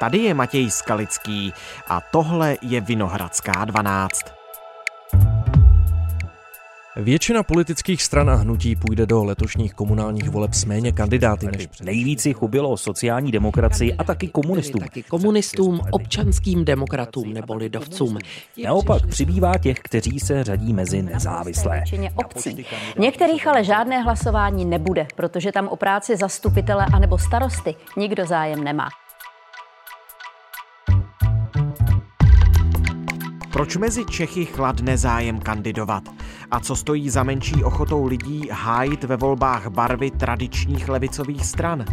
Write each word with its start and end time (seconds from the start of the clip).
Tady 0.00 0.18
je 0.18 0.34
Matěj 0.34 0.70
Skalický 0.70 1.52
a 1.88 2.00
tohle 2.00 2.56
je 2.62 2.80
Vinohradská 2.80 3.64
12. 3.64 4.20
Většina 6.96 7.42
politických 7.42 8.02
stran 8.02 8.30
a 8.30 8.34
hnutí 8.34 8.76
půjde 8.76 9.06
do 9.06 9.24
letošních 9.24 9.74
komunálních 9.74 10.30
voleb 10.30 10.54
s 10.54 10.64
méně 10.64 10.92
kandidáty 10.92 11.46
než 11.46 11.68
Nejvíc 11.82 12.26
jich 12.26 12.36
chubilo 12.36 12.76
sociální 12.76 13.32
demokracii 13.32 13.92
a 13.92 14.04
taky 14.04 14.28
komunistům. 14.28 14.80
Taky 14.80 15.02
komunistům, 15.02 15.80
občanským 15.90 16.64
demokratům 16.64 17.32
nebo 17.32 17.54
lidovcům. 17.54 18.18
Naopak 18.64 19.06
přibývá 19.06 19.58
těch, 19.58 19.78
kteří 19.78 20.20
se 20.20 20.44
řadí 20.44 20.72
mezi 20.72 21.02
nezávislé. 21.02 21.82
obcí. 22.14 22.66
Některých 22.98 23.46
ale 23.46 23.64
žádné 23.64 24.02
hlasování 24.02 24.64
nebude, 24.64 25.06
protože 25.16 25.52
tam 25.52 25.68
o 25.68 25.76
práci 25.76 26.16
zastupitele 26.16 26.86
anebo 26.94 27.18
starosty 27.18 27.74
nikdo 27.96 28.26
zájem 28.26 28.64
nemá. 28.64 28.88
Proč 33.54 33.76
mezi 33.76 34.04
Čechy 34.04 34.44
chladne 34.44 34.98
zájem 34.98 35.40
kandidovat? 35.40 36.02
A 36.50 36.60
co 36.60 36.76
stojí 36.76 37.10
za 37.10 37.22
menší 37.22 37.64
ochotou 37.64 38.06
lidí 38.06 38.48
hájit 38.52 39.04
ve 39.04 39.16
volbách 39.16 39.66
barvy 39.68 40.10
tradičních 40.10 40.88
levicových 40.88 41.46
stran? 41.46 41.84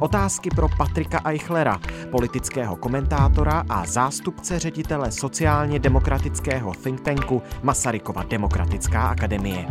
Otázky 0.00 0.50
pro 0.50 0.68
Patrika 0.78 1.20
Eichlera, 1.24 1.80
politického 2.10 2.76
komentátora 2.76 3.64
a 3.68 3.86
zástupce 3.86 4.58
ředitele 4.58 5.12
sociálně 5.12 5.78
demokratického 5.78 6.74
think 6.74 7.00
tanku 7.00 7.42
Masarykova 7.62 8.22
demokratická 8.22 9.08
akademie. 9.08 9.66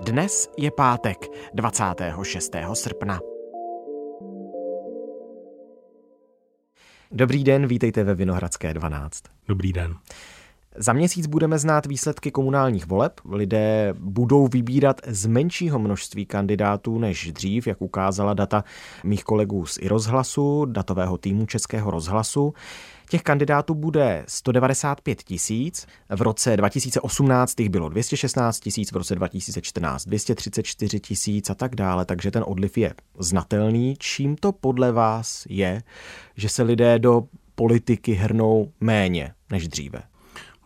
Dnes 0.00 0.48
je 0.58 0.70
pátek, 0.70 1.26
26. 1.54 2.56
srpna. 2.72 3.33
Dobrý 7.16 7.44
den, 7.44 7.66
vítejte 7.66 8.04
ve 8.04 8.14
Vinohradské 8.14 8.74
12. 8.74 9.22
Dobrý 9.48 9.72
den. 9.72 9.94
Za 10.76 10.92
měsíc 10.92 11.26
budeme 11.26 11.58
znát 11.58 11.86
výsledky 11.86 12.30
komunálních 12.30 12.86
voleb. 12.86 13.12
Lidé 13.30 13.94
budou 13.98 14.48
vybírat 14.48 15.00
z 15.06 15.26
menšího 15.26 15.78
množství 15.78 16.26
kandidátů 16.26 16.98
než 16.98 17.32
dřív, 17.32 17.66
jak 17.66 17.82
ukázala 17.82 18.34
data 18.34 18.64
mých 19.04 19.24
kolegů 19.24 19.66
z 19.66 19.78
iRozhlasu, 19.78 20.64
datového 20.64 21.18
týmu 21.18 21.46
Českého 21.46 21.90
rozhlasu. 21.90 22.54
Těch 23.14 23.22
kandidátů 23.22 23.74
bude 23.74 24.24
195 24.28 25.22
tisíc, 25.22 25.86
v 26.08 26.22
roce 26.22 26.56
2018 26.56 27.60
jich 27.60 27.68
bylo 27.68 27.88
216 27.88 28.60
tisíc, 28.60 28.92
v 28.92 28.96
roce 28.96 29.14
2014 29.14 30.04
234 30.04 31.00
tisíc 31.00 31.50
a 31.50 31.54
tak 31.54 31.74
dále, 31.74 32.04
takže 32.04 32.30
ten 32.30 32.44
odliv 32.46 32.78
je 32.78 32.94
znatelný. 33.18 33.96
Čím 33.98 34.36
to 34.36 34.52
podle 34.52 34.92
vás 34.92 35.46
je, 35.48 35.82
že 36.36 36.48
se 36.48 36.62
lidé 36.62 36.98
do 36.98 37.24
politiky 37.54 38.12
hrnou 38.12 38.72
méně 38.80 39.34
než 39.50 39.68
dříve? 39.68 40.02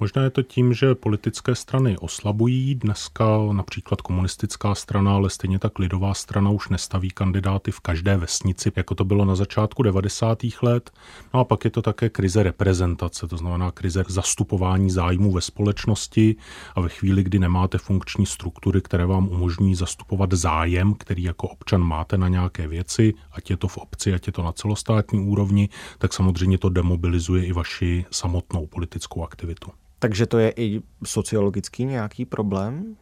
Možná 0.01 0.23
je 0.23 0.31
to 0.31 0.43
tím, 0.43 0.75
že 0.75 0.95
politické 0.95 1.55
strany 1.55 1.99
oslabují. 1.99 2.75
Dneska 2.75 3.25
například 3.53 4.01
komunistická 4.01 4.75
strana, 4.75 5.15
ale 5.15 5.31
stejně 5.31 5.59
tak 5.59 5.79
lidová 5.79 6.15
strana 6.15 6.51
už 6.51 6.69
nestaví 6.69 7.11
kandidáty 7.11 7.71
v 7.71 7.81
každé 7.81 8.17
vesnici, 8.17 8.73
jako 8.77 8.95
to 8.95 9.05
bylo 9.05 9.25
na 9.25 9.35
začátku 9.35 9.83
90. 9.83 10.39
let. 10.63 10.91
No 11.35 11.41
a 11.41 11.45
pak 11.45 11.65
je 11.65 11.71
to 11.71 11.83
také 11.83 12.09
krize 12.09 12.43
reprezentace, 12.43 13.29
to 13.29 13.37
znamená 13.37 13.71
krize 13.71 14.05
zastupování 14.09 14.91
zájmů 14.91 15.33
ve 15.33 15.41
společnosti 15.41 16.37
a 16.75 16.81
ve 16.81 16.89
chvíli, 16.89 17.23
kdy 17.23 17.39
nemáte 17.39 17.79
funkční 17.79 18.27
struktury, 18.27 18.81
které 18.81 19.07
vám 19.07 19.29
umožní 19.29 19.75
zastupovat 19.75 20.33
zájem, 20.33 20.95
který 20.95 21.23
jako 21.23 21.49
občan 21.49 21.81
máte 21.81 22.19
na 22.19 22.29
nějaké 22.29 22.69
věci, 22.69 23.15
ať 23.33 23.51
je 23.51 23.57
to 23.57 23.69
v 23.69 23.79
obci, 23.79 24.15
ať 24.15 24.27
je 24.27 24.33
to 24.33 24.43
na 24.43 24.53
celostátní 24.53 25.21
úrovni, 25.21 25.69
tak 25.99 26.13
samozřejmě 26.13 26.59
to 26.59 26.69
demobilizuje 26.69 27.45
i 27.45 27.53
vaši 27.53 28.05
samotnou 28.11 28.67
politickou 28.67 29.25
aktivitu. 29.25 29.71
Takže 29.99 30.27
to 30.27 30.39
je 30.39 30.53
i 30.57 30.83
sociologický 31.05 31.85
nějaký 31.85 32.25
problém? 32.25 32.97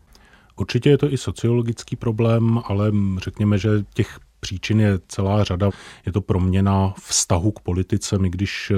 Určitě 0.57 0.91
je 0.91 0.99
to 0.99 1.13
i 1.13 1.17
sociologický 1.17 1.97
problém, 1.97 2.61
ale 2.65 2.93
řekněme, 3.19 3.59
že 3.59 3.71
těch 3.95 4.19
příčin 4.41 4.81
je 4.81 4.99
celá 5.09 5.45
řada. 5.45 5.71
Je 6.07 6.13
to 6.13 6.21
proměna 6.21 6.95
vztahu 7.01 7.51
k 7.51 7.61
politice. 7.61 8.19
My 8.19 8.31
když 8.31 8.71
eh, 8.71 8.77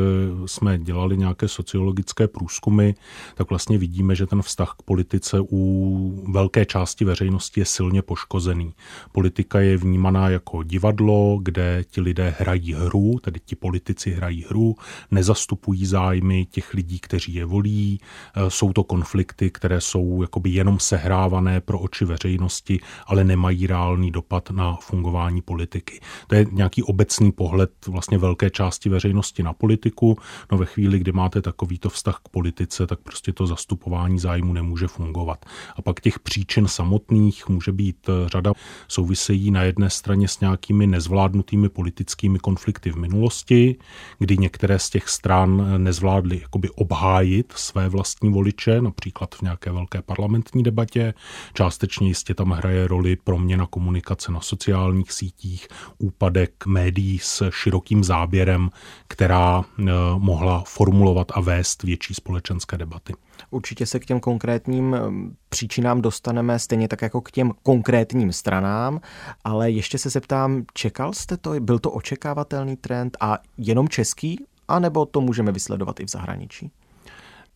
jsme 0.48 0.78
dělali 0.78 1.16
nějaké 1.16 1.48
sociologické 1.48 2.28
průzkumy, 2.28 2.92
tak 3.34 3.50
vlastně 3.50 3.78
vidíme, 3.78 4.14
že 4.14 4.26
ten 4.26 4.42
vztah 4.42 4.74
k 4.78 4.82
politice 4.82 5.36
u 5.40 6.24
velké 6.32 6.66
části 6.66 7.04
veřejnosti 7.04 7.60
je 7.60 7.64
silně 7.64 8.02
poškozený. 8.02 8.74
Politika 9.12 9.60
je 9.60 9.76
vnímaná 9.76 10.28
jako 10.28 10.62
divadlo, 10.62 11.38
kde 11.42 11.84
ti 11.90 12.00
lidé 12.00 12.34
hrají 12.38 12.74
hru, 12.74 13.18
tedy 13.18 13.40
ti 13.44 13.56
politici 13.56 14.10
hrají 14.10 14.44
hru, 14.48 14.76
nezastupují 15.10 15.86
zájmy 15.86 16.46
těch 16.46 16.74
lidí, 16.74 16.98
kteří 16.98 17.34
je 17.34 17.44
volí. 17.44 18.00
Eh, 18.36 18.50
jsou 18.50 18.72
to 18.72 18.84
konflikty, 18.84 19.50
které 19.50 19.80
jsou 19.80 20.22
jakoby 20.22 20.50
jenom 20.50 20.78
sehrávané 20.78 21.60
pro 21.60 21.78
oči 21.78 22.04
veřejnosti, 22.04 22.80
ale 23.06 23.24
nemají 23.24 23.66
reálný 23.66 24.10
dopad 24.10 24.50
na 24.50 24.76
fungování 24.76 25.42
politiky. 25.48 26.00
To 26.26 26.34
je 26.34 26.46
nějaký 26.52 26.82
obecný 26.82 27.32
pohled 27.32 27.70
vlastně 27.86 28.18
velké 28.18 28.50
části 28.50 28.88
veřejnosti 28.88 29.42
na 29.42 29.52
politiku. 29.52 30.16
No 30.52 30.58
ve 30.58 30.66
chvíli, 30.66 30.98
kdy 30.98 31.12
máte 31.12 31.42
takovýto 31.42 31.88
vztah 31.88 32.20
k 32.24 32.28
politice, 32.28 32.86
tak 32.86 33.00
prostě 33.00 33.32
to 33.32 33.46
zastupování 33.46 34.18
zájmu 34.18 34.52
nemůže 34.52 34.86
fungovat. 34.86 35.46
A 35.76 35.82
pak 35.82 36.00
těch 36.00 36.18
příčin 36.18 36.68
samotných 36.68 37.48
může 37.48 37.72
být 37.72 38.08
eh, 38.08 38.28
řada 38.28 38.52
souvisejí 38.88 39.50
na 39.50 39.62
jedné 39.62 39.90
straně 39.90 40.28
s 40.28 40.40
nějakými 40.40 40.86
nezvládnutými 40.86 41.68
politickými 41.68 42.38
konflikty 42.38 42.90
v 42.90 42.96
minulosti, 42.96 43.76
kdy 44.18 44.36
některé 44.36 44.78
z 44.78 44.90
těch 44.90 45.08
stran 45.08 45.50
eh, 45.60 45.78
nezvládly 45.78 46.40
jakoby 46.42 46.70
obhájit 46.70 47.52
své 47.56 47.88
vlastní 47.88 48.32
voliče, 48.32 48.80
například 48.80 49.34
v 49.34 49.42
nějaké 49.42 49.72
velké 49.72 50.02
parlamentní 50.02 50.62
debatě. 50.62 51.14
Částečně 51.54 52.08
jistě 52.08 52.34
tam 52.34 52.50
hraje 52.50 52.88
roli 52.88 53.16
proměna 53.16 53.66
komunikace 53.66 54.32
na 54.32 54.40
sociálních 54.40 55.12
sítích, 55.12 55.37
sítích, 55.38 55.68
úpadek 55.98 56.66
médií 56.66 57.18
s 57.18 57.50
širokým 57.50 58.04
záběrem, 58.04 58.70
která 59.08 59.62
eh, 59.62 59.82
mohla 60.18 60.64
formulovat 60.66 61.26
a 61.34 61.40
vést 61.40 61.82
větší 61.82 62.14
společenské 62.14 62.76
debaty. 62.76 63.14
Určitě 63.50 63.86
se 63.86 63.98
k 63.98 64.06
těm 64.06 64.20
konkrétním 64.20 64.94
eh, 64.94 65.00
příčinám 65.48 66.02
dostaneme 66.02 66.58
stejně 66.58 66.88
tak 66.88 67.02
jako 67.02 67.20
k 67.20 67.30
těm 67.30 67.52
konkrétním 67.62 68.32
stranám, 68.32 69.00
ale 69.44 69.70
ještě 69.70 69.98
se 69.98 70.10
zeptám, 70.10 70.64
čekal 70.74 71.12
jste 71.12 71.36
to, 71.36 71.60
byl 71.60 71.78
to 71.78 71.90
očekávatelný 71.90 72.76
trend 72.76 73.16
a 73.20 73.38
jenom 73.58 73.88
český, 73.88 74.44
anebo 74.68 75.06
to 75.06 75.20
můžeme 75.20 75.52
vysledovat 75.52 76.00
i 76.00 76.04
v 76.04 76.08
zahraničí? 76.08 76.70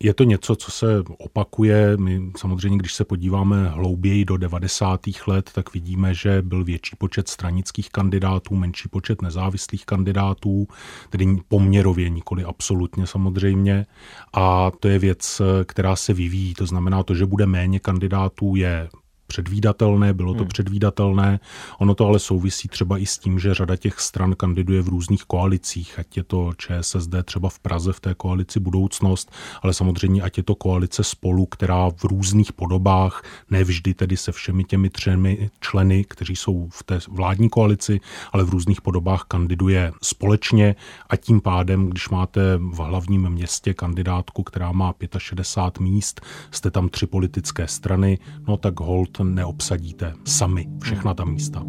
Je 0.03 0.15
to 0.15 0.25
něco, 0.25 0.57
co 0.57 0.71
se 0.71 0.87
opakuje. 1.19 1.97
My 1.97 2.33
samozřejmě, 2.37 2.79
když 2.79 2.95
se 2.95 3.05
podíváme 3.05 3.69
hlouběji 3.69 4.25
do 4.25 4.37
90. 4.37 5.01
let, 5.27 5.51
tak 5.55 5.73
vidíme, 5.73 6.15
že 6.15 6.43
byl 6.43 6.65
větší 6.65 6.97
počet 6.99 7.29
stranických 7.29 7.91
kandidátů, 7.91 8.55
menší 8.55 8.89
počet 8.89 9.23
nezávislých 9.23 9.87
kandidátů, 9.87 10.67
tedy 11.11 11.39
poměrově, 11.49 12.09
nikoli 12.09 12.45
absolutně 12.45 13.07
samozřejmě. 13.07 13.87
A 14.33 14.71
to 14.81 14.89
je 14.89 14.99
věc, 14.99 15.43
která 15.67 15.97
se 15.97 16.15
vyvíjí. 16.15 16.55
To 16.55 16.67
znamená, 16.67 17.03
to, 17.03 17.15
že 17.15 17.27
bude 17.27 17.47
méně 17.47 17.81
kandidátů, 17.81 18.57
je 18.57 18.89
předvídatelné, 19.33 20.15
bylo 20.15 20.35
to 20.35 20.39
hmm. 20.39 20.49
předvídatelné. 20.49 21.41
Ono 21.79 21.95
to 21.95 22.07
ale 22.07 22.19
souvisí 22.19 22.69
třeba 22.69 22.99
i 22.99 23.07
s 23.07 23.19
tím, 23.19 23.39
že 23.39 23.55
řada 23.55 23.77
těch 23.77 24.01
stran 24.01 24.35
kandiduje 24.35 24.83
v 24.83 24.89
různých 24.89 25.25
koalicích, 25.25 25.99
ať 25.99 26.17
je 26.17 26.23
to 26.23 26.53
ČSSD 26.57 27.15
třeba 27.25 27.49
v 27.49 27.59
Praze 27.59 27.93
v 27.93 28.01
té 28.01 28.15
koalici 28.15 28.61
budoucnost, 28.61 29.33
ale 29.63 29.75
samozřejmě 29.75 30.23
ať 30.23 30.37
je 30.37 30.43
to 30.43 30.55
koalice 30.55 31.05
spolu, 31.05 31.47
která 31.47 31.91
v 31.91 32.05
různých 32.05 32.53
podobách, 32.53 33.23
nevždy 33.51 33.95
tedy 33.95 34.17
se 34.17 34.33
všemi 34.33 34.65
těmi 34.65 34.91
třemi 34.91 35.51
členy, 35.61 36.05
kteří 36.05 36.37
jsou 36.37 36.69
v 36.73 36.83
té 36.83 36.99
vládní 37.09 37.49
koalici, 37.49 38.01
ale 38.33 38.45
v 38.45 38.51
různých 38.51 38.81
podobách 38.81 39.25
kandiduje 39.29 39.93
společně 40.03 40.77
a 41.09 41.17
tím 41.17 41.41
pádem, 41.41 41.89
když 41.89 42.09
máte 42.09 42.57
v 42.57 42.77
hlavním 42.77 43.31
městě 43.31 43.75
kandidátku, 43.75 44.43
která 44.43 44.73
má 44.73 44.95
65 45.19 45.85
míst, 45.85 46.21
jste 46.51 46.71
tam 46.71 46.89
tři 46.89 47.07
politické 47.07 47.69
strany, 47.69 48.19
no 48.49 48.57
tak 48.57 48.81
hold 48.81 49.22
neobsadíte 49.25 50.15
sami 50.25 50.69
všechna 50.83 51.15
ta 51.15 51.25
místa. 51.25 51.65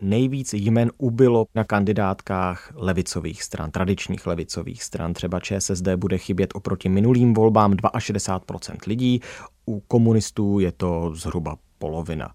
nejvíc 0.00 0.54
jmen 0.54 0.90
ubylo 0.98 1.46
na 1.54 1.64
kandidátkách 1.64 2.72
levicových 2.74 3.42
stran, 3.42 3.70
tradičních 3.70 4.26
levicových 4.26 4.82
stran. 4.82 5.14
Třeba 5.14 5.40
ČSSD 5.40 5.88
bude 5.96 6.18
chybět 6.18 6.50
oproti 6.54 6.88
minulým 6.88 7.34
volbám 7.34 7.72
62% 7.72 8.76
lidí, 8.86 9.20
u 9.66 9.80
komunistů 9.80 10.58
je 10.58 10.72
to 10.72 11.12
zhruba 11.14 11.56
polovina. 11.78 12.34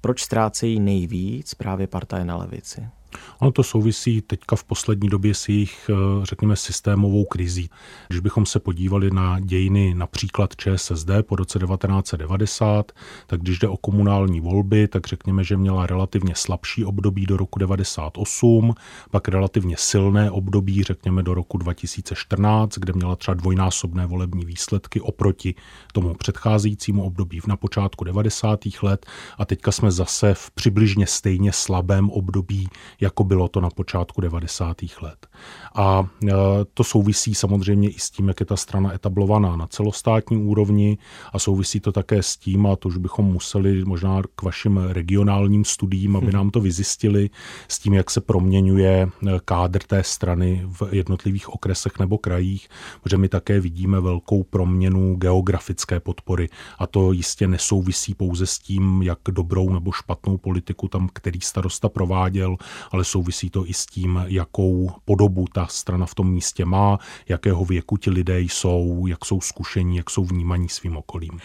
Proč 0.00 0.22
ztrácejí 0.22 0.80
nejvíc 0.80 1.54
právě 1.54 1.86
partaje 1.86 2.24
na 2.24 2.36
levici? 2.36 2.88
Ono 3.38 3.52
to 3.52 3.62
souvisí 3.62 4.22
teďka 4.22 4.56
v 4.56 4.64
poslední 4.64 5.08
době 5.08 5.34
s 5.34 5.48
jejich, 5.48 5.90
eh, 5.90 6.26
řekněme, 6.26 6.56
systémovou 6.56 7.24
krizí. 7.24 7.70
Když 8.08 8.20
bychom 8.20 8.46
se 8.46 8.60
podívali 8.60 9.10
na 9.10 9.40
dějiny 9.40 9.94
například 9.94 10.56
ČSSD 10.56 11.10
po 11.22 11.36
roce 11.36 11.58
1990, 11.58 12.92
tak 13.26 13.40
když 13.40 13.58
jde 13.58 13.68
o 13.68 13.76
komunální 13.76 14.40
volby, 14.40 14.88
tak 14.88 15.06
řekněme, 15.06 15.44
že 15.44 15.56
měla 15.56 15.86
relativně 15.86 16.34
slabší 16.34 16.84
období 16.84 17.26
do 17.26 17.36
roku 17.36 17.58
98, 17.58 18.74
pak 19.10 19.28
relativně 19.28 19.76
silné 19.78 20.30
období, 20.30 20.82
řekněme, 20.82 21.22
do 21.22 21.34
roku 21.34 21.58
2014, 21.58 22.78
kde 22.78 22.92
měla 22.92 23.16
třeba 23.16 23.34
dvojnásobné 23.34 24.06
volební 24.06 24.44
výsledky 24.44 25.00
oproti 25.00 25.54
tomu 25.92 26.14
předcházejícímu 26.14 27.04
období 27.04 27.40
na 27.46 27.56
počátku 27.56 28.04
90. 28.04 28.60
let 28.82 29.06
a 29.38 29.44
teďka 29.44 29.72
jsme 29.72 29.90
zase 29.90 30.34
v 30.34 30.50
přibližně 30.50 31.06
stejně 31.06 31.52
slabém 31.52 32.10
období 32.10 32.68
jako 33.00 33.24
bylo 33.24 33.48
to 33.48 33.60
na 33.60 33.70
počátku 33.70 34.20
90. 34.20 34.76
let. 35.02 35.26
A 35.74 36.08
e, 36.28 36.32
to 36.74 36.84
souvisí 36.84 37.34
samozřejmě 37.34 37.90
i 37.90 37.98
s 37.98 38.10
tím, 38.10 38.28
jak 38.28 38.40
je 38.40 38.46
ta 38.46 38.56
strana 38.56 38.94
etablovaná 38.94 39.56
na 39.56 39.66
celostátní 39.66 40.36
úrovni 40.36 40.98
a 41.32 41.38
souvisí 41.38 41.80
to 41.80 41.92
také 41.92 42.22
s 42.22 42.36
tím, 42.36 42.66
a 42.66 42.76
to 42.76 42.88
už 42.88 42.96
bychom 42.96 43.24
museli 43.24 43.84
možná 43.84 44.22
k 44.34 44.42
vašim 44.42 44.78
regionálním 44.78 45.64
studiím, 45.64 46.16
aby 46.16 46.26
hm. 46.26 46.32
nám 46.32 46.50
to 46.50 46.60
vyzjistili, 46.60 47.30
s 47.68 47.78
tím, 47.78 47.94
jak 47.94 48.10
se 48.10 48.20
proměňuje 48.20 49.08
e, 49.26 49.40
kádr 49.44 49.82
té 49.82 50.02
strany 50.02 50.66
v 50.66 50.82
jednotlivých 50.92 51.48
okresech 51.48 51.98
nebo 51.98 52.18
krajích, 52.18 52.68
protože 53.02 53.16
my 53.16 53.28
také 53.28 53.60
vidíme 53.60 54.00
velkou 54.00 54.42
proměnu 54.42 55.16
geografické 55.16 56.00
podpory 56.00 56.48
a 56.78 56.86
to 56.86 57.12
jistě 57.12 57.46
nesouvisí 57.46 58.14
pouze 58.14 58.46
s 58.46 58.58
tím, 58.58 59.02
jak 59.02 59.18
dobrou 59.30 59.72
nebo 59.72 59.92
špatnou 59.92 60.38
politiku 60.38 60.88
tam 60.88 61.08
který 61.12 61.40
starosta 61.40 61.88
prováděl, 61.88 62.56
ale 62.90 63.04
souvisí 63.04 63.50
to 63.50 63.66
i 63.66 63.74
s 63.74 63.86
tím, 63.86 64.24
jakou 64.26 64.92
podobu 65.04 65.44
ta 65.52 65.66
strana 65.66 66.06
v 66.06 66.14
tom 66.14 66.30
místě 66.30 66.64
má, 66.64 66.98
jakého 67.28 67.64
věku 67.64 67.96
ti 67.96 68.10
lidé 68.10 68.40
jsou, 68.40 69.06
jak 69.06 69.24
jsou 69.24 69.40
zkušení, 69.40 69.96
jak 69.96 70.10
jsou 70.10 70.24
vnímaní 70.24 70.68
svým 70.68 70.96
okolím. 70.96 71.40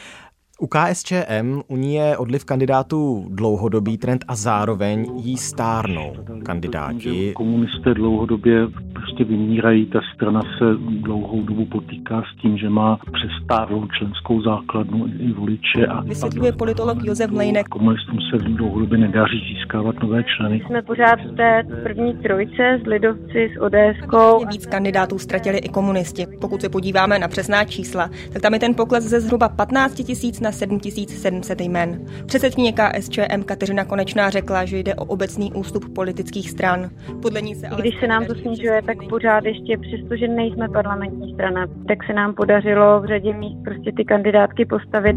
U 0.62 0.68
KSČM 0.68 1.62
u 1.68 1.78
ní 1.78 1.96
je 1.96 2.18
odliv 2.18 2.46
kandidátů 2.46 3.26
dlouhodobý 3.30 3.98
trend 3.98 4.26
a 4.28 4.36
zároveň 4.36 5.06
jí 5.16 5.38
stárnou 5.38 6.14
kandidáti. 6.46 7.34
Komunisté 7.36 7.94
dlouhodobě 7.94 8.68
prostě 8.94 9.24
vymírají, 9.24 9.86
ta 9.86 10.00
strana 10.16 10.42
se 10.42 10.66
dlouhou 11.02 11.42
dobu 11.42 11.66
potýká 11.66 12.22
s 12.22 12.42
tím, 12.42 12.58
že 12.58 12.70
má 12.70 13.00
přestárlou 13.14 13.88
členskou 13.98 14.42
základnu 14.42 15.08
i 15.20 15.34
voliče. 15.34 15.86
A 15.90 16.02
Vysvětluje 16.02 16.52
politolog 16.52 16.98
Josef 17.04 17.32
Mlejnek. 17.32 17.68
Komunistům 17.68 18.20
se 18.32 18.38
dlouhodobě 18.38 18.98
nedaří 18.98 19.56
získávat 19.56 19.96
nové 20.04 20.24
členy. 20.24 20.64
Jsme 20.68 20.82
pořád 20.82 21.20
v 21.20 21.36
té 21.36 21.64
první 21.84 22.14
trojce 22.14 22.80
s 22.84 22.88
Lidovci, 22.88 23.50
s 23.58 23.62
ODSkou. 23.62 24.46
Víc 24.52 24.66
kandidátů 24.66 25.20
ztratili 25.20 25.58
i 25.58 25.70
komunisti. 25.70 26.26
Pokud 26.42 26.62
se 26.62 26.70
podíváme 26.70 27.20
na 27.20 27.28
přesná 27.28 27.64
čísla, 27.64 28.10
tak 28.34 28.42
tam 28.42 28.54
je 28.54 28.60
ten 28.60 28.76
pokles 28.76 29.04
ze 29.04 29.22
zhruba 29.22 29.50
15 29.50 29.94
tisíc 29.94 30.40
na 30.40 30.52
7700 30.52 31.62
jmen. 31.62 32.06
Předsedkyně 32.26 32.74
KSČM 32.74 33.44
Kateřina 33.46 33.86
Konečná 33.86 34.30
řekla, 34.30 34.66
že 34.66 34.78
jde 34.78 34.96
o 34.96 35.06
obecný 35.06 35.54
ústup 35.54 35.94
politických 35.96 36.50
stran. 36.50 36.90
Podle 37.22 37.42
ní 37.42 37.56
se 37.56 37.68
ale 37.68 37.82
Když 37.82 38.00
se 38.00 38.08
nám 38.08 38.26
to 38.26 38.36
snižuje, 38.36 38.82
tak 38.82 38.98
pořád 39.10 39.46
ještě, 39.46 39.78
přestože 39.78 40.28
nejsme 40.28 40.70
parlamentní 40.70 41.34
strana, 41.34 41.68
tak 41.88 41.98
se 42.08 42.14
nám 42.14 42.36
podařilo 42.36 43.02
v 43.02 43.06
řadě 43.06 43.34
míst 43.34 43.58
prostě 43.64 43.92
ty 43.98 44.06
kandidátky 44.06 44.66
postavit. 44.66 45.16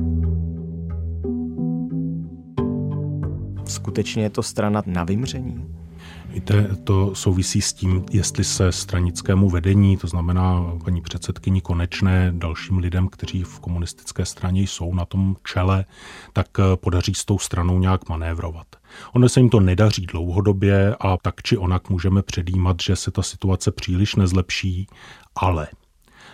Skutečně 3.65 4.23
je 4.23 4.31
to 4.31 4.43
strana 4.43 4.83
na 4.87 5.05
vymření? 5.05 5.78
Víte, 6.39 6.77
to 6.85 7.15
souvisí 7.15 7.63
s 7.63 7.73
tím, 7.73 8.05
jestli 8.11 8.45
se 8.45 8.73
stranickému 8.73 9.51
vedení, 9.51 9.97
to 9.97 10.07
znamená 10.07 10.73
paní 10.85 11.01
předsedkyni 11.01 11.61
Konečné, 11.61 12.33
dalším 12.35 12.79
lidem, 12.79 13.09
kteří 13.09 13.43
v 13.45 13.61
komunistické 13.61 14.25
straně 14.25 14.63
jsou 14.63 14.95
na 14.95 15.05
tom 15.05 15.37
čele, 15.45 15.85
tak 16.33 16.47
eh, 16.59 16.63
podaří 16.77 17.15
s 17.15 17.25
tou 17.25 17.39
stranou 17.39 17.79
nějak 17.79 18.09
manévrovat. 18.09 18.67
Ono 19.13 19.29
se 19.29 19.41
jim 19.41 19.51
to 19.51 19.61
nedaří 19.61 20.07
dlouhodobě 20.07 20.97
a 21.01 21.17
tak 21.17 21.43
či 21.43 21.57
onak 21.57 21.91
můžeme 21.91 22.23
předjímat, 22.23 22.77
že 22.83 22.97
se 22.97 23.11
ta 23.11 23.23
situace 23.23 23.71
příliš 23.73 24.15
nezlepší, 24.15 24.87
ale 25.37 25.69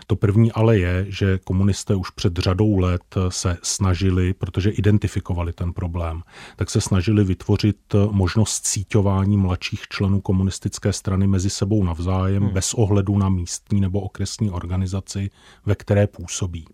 to 0.07 0.17
první 0.17 0.53
ale 0.53 0.79
je, 0.79 1.07
že 1.09 1.39
komunisté 1.45 1.95
už 1.95 2.11
před 2.11 2.37
řadou 2.37 2.79
let 2.79 3.15
se 3.29 3.59
snažili, 3.63 4.35
protože 4.35 4.71
identifikovali 4.71 5.53
ten 5.53 5.73
problém, 5.73 6.23
tak 6.57 6.71
se 6.71 6.81
snažili 6.81 7.25
vytvořit 7.25 7.77
možnost 8.11 8.67
síťování 8.67 9.37
mladších 9.37 9.83
členů 9.89 10.21
komunistické 10.21 10.93
strany 10.93 11.27
mezi 11.27 11.51
sebou 11.51 11.85
navzájem 11.85 12.43
hmm. 12.43 12.53
bez 12.53 12.75
ohledu 12.75 13.19
na 13.19 13.29
místní 13.29 13.81
nebo 13.81 14.01
okresní 14.01 14.51
organizaci, 14.51 15.31
ve 15.67 15.75
které 15.75 16.07
působí. 16.07 16.65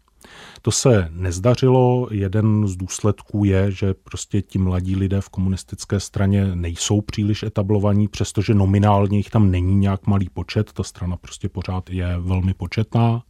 To 0.62 0.70
se 0.70 1.08
nezdařilo. 1.10 2.08
Jeden 2.10 2.68
z 2.68 2.76
důsledků 2.76 3.44
je, 3.44 3.70
že 3.70 3.94
prostě 3.94 4.42
ti 4.42 4.58
mladí 4.58 4.96
lidé 4.96 5.20
v 5.20 5.28
komunistické 5.28 6.00
straně 6.00 6.54
nejsou 6.54 7.00
příliš 7.00 7.42
etablovaní, 7.42 8.08
přestože 8.08 8.54
nominálně 8.54 9.16
jich 9.16 9.30
tam 9.30 9.50
není 9.50 9.74
nějak 9.74 10.06
malý 10.06 10.28
počet. 10.28 10.72
Ta 10.72 10.82
strana 10.82 11.16
prostě 11.16 11.48
pořád 11.48 11.90
je 11.90 12.18
velmi 12.18 12.54
početná 12.54 13.22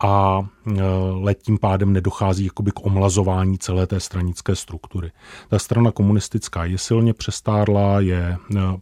a 0.00 0.40
e, 0.66 0.82
let 1.12 1.38
tím 1.42 1.58
pádem 1.58 1.92
nedochází 1.92 2.44
jakoby 2.44 2.70
k 2.70 2.86
omlazování 2.86 3.58
celé 3.58 3.86
té 3.86 4.00
stranické 4.00 4.56
struktury. 4.56 5.12
Ta 5.48 5.58
strana 5.58 5.90
komunistická 5.92 6.64
je 6.64 6.78
silně 6.78 7.14
přestárlá, 7.14 8.00
je 8.00 8.18
e, 8.18 8.36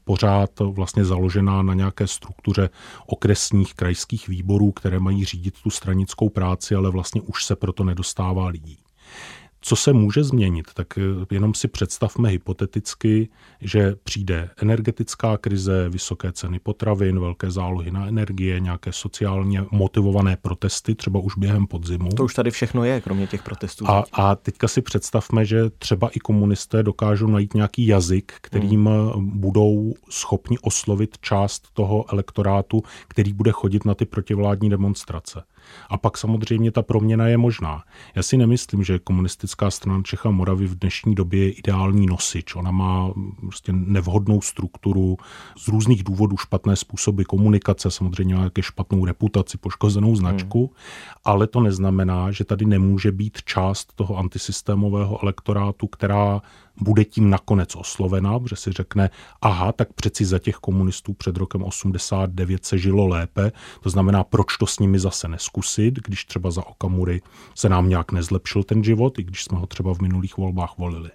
pořád 0.04 0.50
vlastně 0.60 1.04
založená 1.04 1.62
na 1.62 1.74
nějaké 1.74 2.06
struktuře 2.06 2.70
okresních 3.06 3.74
krajských 3.74 4.28
výborů, 4.28 4.72
které 4.72 4.98
mají 4.98 5.24
řídit 5.24 5.54
tu 5.62 5.70
stranickou 5.70 6.28
práci, 6.28 6.74
ale 6.74 6.90
vlastně 6.90 7.20
už 7.20 7.44
se 7.44 7.56
proto 7.56 7.84
nedostává 7.84 8.46
lidí. 8.48 8.78
Co 9.66 9.76
se 9.76 9.92
může 9.92 10.24
změnit? 10.24 10.66
Tak 10.74 10.98
eh, 10.98 11.02
jenom 11.30 11.54
si 11.54 11.68
představme 11.68 12.28
hypoteticky, 12.28 13.28
že 13.60 13.94
přijde 14.04 14.50
energetická 14.62 15.36
krize, 15.36 15.88
vysoké 15.88 16.32
ceny 16.32 16.58
potravin, 16.58 17.20
velké 17.20 17.50
zálohy 17.50 17.90
na 17.90 18.06
energie, 18.06 18.60
nějaké 18.60 18.92
sociálně 18.92 19.64
motivované 19.70 20.36
protesty, 20.36 20.94
třeba 20.94 21.20
už 21.20 21.36
během 21.36 21.66
podzimu. 21.66 22.08
To 22.08 22.24
už 22.24 22.34
tady 22.34 22.50
všechno 22.50 22.84
je, 22.84 23.00
kromě 23.00 23.26
těch 23.26 23.42
protestů. 23.42 23.88
A, 23.88 24.04
a 24.12 24.34
teďka 24.34 24.68
si 24.68 24.82
představme, 24.82 25.44
že 25.44 25.70
třeba 25.70 26.08
i 26.08 26.18
komunisté 26.18 26.82
dokážou 26.82 27.26
najít 27.26 27.54
nějaký 27.54 27.86
jazyk, 27.86 28.32
kterým 28.40 28.86
hmm. 28.86 29.30
budou 29.40 29.94
schopni 30.10 30.58
oslovit 30.58 31.18
část 31.20 31.68
toho 31.72 32.04
elektorátu, 32.12 32.82
který 33.08 33.32
bude 33.32 33.52
chodit 33.52 33.84
na 33.84 33.94
ty 33.94 34.04
protivládní 34.04 34.70
demonstrace. 34.70 35.42
A 35.88 35.98
pak 35.98 36.18
samozřejmě 36.18 36.70
ta 36.70 36.82
proměna 36.82 37.26
je 37.26 37.36
možná. 37.36 37.82
Já 38.14 38.22
si 38.22 38.36
nemyslím, 38.36 38.84
že 38.84 38.98
komunistická 38.98 39.70
strana 39.70 40.02
Čecha 40.02 40.30
Moravy 40.30 40.66
v 40.66 40.78
dnešní 40.78 41.14
době 41.14 41.44
je 41.44 41.52
ideální 41.52 42.06
nosič. 42.06 42.54
Ona 42.54 42.70
má 42.70 43.12
prostě 43.40 43.72
nevhodnou 43.72 44.40
strukturu, 44.40 45.16
z 45.58 45.68
různých 45.68 46.04
důvodů 46.04 46.36
špatné 46.36 46.76
způsoby 46.76 47.22
komunikace, 47.22 47.90
samozřejmě 47.90 48.34
nějaké 48.34 48.62
špatnou 48.62 49.04
reputaci, 49.04 49.58
poškozenou 49.58 50.16
značku, 50.16 50.60
hmm. 50.66 50.74
ale 51.24 51.46
to 51.46 51.60
neznamená, 51.60 52.30
že 52.30 52.44
tady 52.44 52.64
nemůže 52.64 53.12
být 53.12 53.42
část 53.42 53.92
toho 53.94 54.16
antisystémového 54.16 55.22
elektorátu, 55.22 55.86
která 55.86 56.42
bude 56.80 57.04
tím 57.04 57.30
nakonec 57.30 57.76
oslovena, 57.76 58.38
protože 58.38 58.56
si 58.56 58.72
řekne, 58.72 59.10
aha, 59.42 59.72
tak 59.72 59.92
přeci 59.92 60.24
za 60.24 60.38
těch 60.38 60.56
komunistů 60.56 61.12
před 61.12 61.36
rokem 61.36 61.62
89 61.62 62.64
se 62.64 62.78
žilo 62.78 63.06
lépe, 63.06 63.52
to 63.80 63.90
znamená, 63.90 64.24
proč 64.24 64.56
to 64.56 64.66
s 64.66 64.78
nimi 64.78 64.98
zase 64.98 65.28
neskusit, 65.28 65.94
když 65.94 66.24
třeba 66.24 66.50
za 66.50 66.66
Okamury 66.66 67.22
se 67.54 67.68
nám 67.68 67.88
nějak 67.88 68.12
nezlepšil 68.12 68.62
ten 68.62 68.84
život, 68.84 69.18
i 69.18 69.22
když 69.22 69.44
jsme 69.44 69.58
ho 69.58 69.66
třeba 69.66 69.94
v 69.94 70.00
minulých 70.00 70.36
volbách 70.36 70.78
volili. 70.78 71.10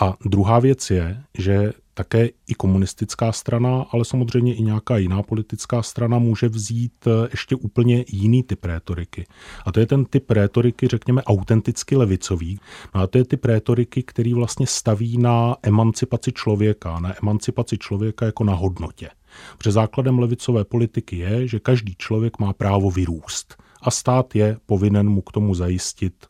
A 0.00 0.14
druhá 0.24 0.58
věc 0.58 0.90
je, 0.90 1.22
že 1.38 1.72
také 1.94 2.28
i 2.48 2.54
komunistická 2.54 3.32
strana, 3.32 3.86
ale 3.90 4.04
samozřejmě 4.04 4.54
i 4.54 4.62
nějaká 4.62 4.96
jiná 4.96 5.22
politická 5.22 5.82
strana 5.82 6.18
může 6.18 6.48
vzít 6.48 7.06
eh, 7.06 7.28
ještě 7.30 7.56
úplně 7.56 8.04
jiný 8.08 8.42
typ 8.42 8.64
rétoriky. 8.64 9.26
A 9.66 9.72
to 9.72 9.80
je 9.80 9.86
ten 9.86 10.04
typ 10.04 10.30
rétoriky, 10.30 10.88
řekněme, 10.88 11.22
autenticky 11.22 11.96
levicový. 11.96 12.60
No 12.94 13.00
a 13.00 13.06
to 13.06 13.18
je 13.18 13.24
typ 13.24 13.44
rétoriky, 13.44 14.02
který 14.02 14.34
vlastně 14.34 14.66
staví 14.66 15.18
na 15.18 15.56
emancipaci 15.62 16.32
člověka, 16.32 17.00
na 17.00 17.14
emancipaci 17.22 17.78
člověka 17.78 18.26
jako 18.26 18.44
na 18.44 18.54
hodnotě. 18.54 19.08
Protože 19.58 19.72
základem 19.72 20.18
levicové 20.18 20.64
politiky 20.64 21.16
je, 21.16 21.48
že 21.48 21.60
každý 21.60 21.94
člověk 21.98 22.38
má 22.38 22.52
právo 22.52 22.90
vyrůst 22.90 23.62
a 23.82 23.90
stát 23.90 24.34
je 24.34 24.56
povinen 24.66 25.08
mu 25.08 25.22
k 25.22 25.32
tomu 25.32 25.54
zajistit 25.54 26.26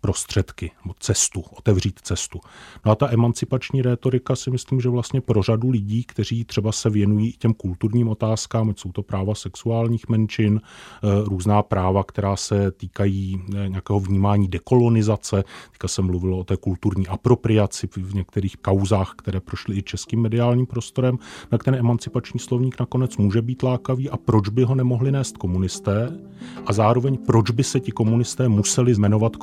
prostředky, 0.00 0.70
cestu, 0.98 1.44
otevřít 1.50 2.00
cestu. 2.02 2.40
No 2.86 2.92
a 2.92 2.94
ta 2.94 3.12
emancipační 3.12 3.82
rétorika 3.82 4.36
si 4.36 4.50
myslím, 4.50 4.80
že 4.80 4.88
vlastně 4.88 5.20
pro 5.20 5.42
řadu 5.42 5.70
lidí, 5.70 6.04
kteří 6.04 6.44
třeba 6.44 6.72
se 6.72 6.90
věnují 6.90 7.32
těm 7.32 7.54
kulturním 7.54 8.08
otázkám, 8.08 8.74
jsou 8.76 8.92
to 8.92 9.02
práva 9.02 9.34
sexuálních 9.34 10.08
menšin, 10.08 10.60
eh, 10.60 11.08
různá 11.24 11.62
práva, 11.62 12.04
která 12.04 12.36
se 12.36 12.70
týkají 12.70 13.42
eh, 13.56 13.68
nějakého 13.68 14.00
vnímání 14.00 14.48
dekolonizace, 14.48 15.44
teďka 15.70 15.88
se 15.88 16.02
mluvilo 16.02 16.38
o 16.38 16.44
té 16.44 16.56
kulturní 16.56 17.06
apropriaci 17.06 17.88
v 17.96 18.14
některých 18.14 18.56
kauzách, 18.56 19.14
které 19.18 19.40
prošly 19.40 19.76
i 19.76 19.82
českým 19.82 20.20
mediálním 20.20 20.66
prostorem, 20.66 21.18
na 21.52 21.58
ten 21.58 21.74
emancipační 21.74 22.40
slovník 22.40 22.80
nakonec 22.80 23.16
může 23.16 23.42
být 23.42 23.62
lákavý 23.62 24.10
a 24.10 24.16
proč 24.16 24.48
by 24.48 24.64
ho 24.64 24.74
nemohli 24.74 25.12
nést 25.12 25.36
komunisté 25.36 26.18
a 26.66 26.72
zároveň 26.72 27.16
proč 27.16 27.50
by 27.50 27.64
se 27.64 27.80
ti 27.80 27.92
komunisté 27.92 28.48
museli 28.48 28.94
jmenovat 28.94 29.36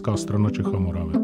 komunistická 0.00 0.16
strana 0.16 0.50
Čech 0.50 0.66
a 0.66 0.78
Moravy. 0.78 1.18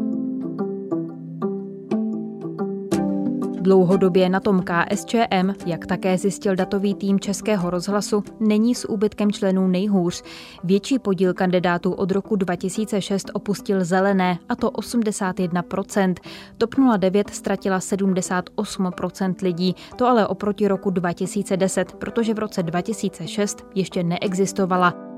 Dlouhodobě 3.61 4.29
na 4.29 4.39
tom 4.39 4.63
KSČM, 4.63 5.53
jak 5.65 5.85
také 5.85 6.17
zjistil 6.17 6.55
datový 6.55 6.93
tým 6.93 7.19
Českého 7.19 7.69
rozhlasu, 7.69 8.23
není 8.39 8.75
s 8.75 8.89
úbytkem 8.89 9.31
členů 9.31 9.67
nejhůř. 9.67 10.23
Větší 10.63 10.99
podíl 10.99 11.33
kandidátů 11.33 11.91
od 11.91 12.11
roku 12.11 12.35
2006 12.35 13.31
opustil 13.33 13.85
zelené, 13.85 14.39
a 14.49 14.55
to 14.55 14.69
81%. 14.69 16.15
TOP 16.57 16.75
09 16.97 17.29
ztratila 17.29 17.79
78% 17.79 19.35
lidí, 19.41 19.75
to 19.95 20.07
ale 20.07 20.27
oproti 20.27 20.67
roku 20.67 20.89
2010, 20.89 21.93
protože 21.93 22.33
v 22.33 22.39
roce 22.39 22.63
2006 22.63 23.65
ještě 23.75 24.03
neexistovala. 24.03 25.12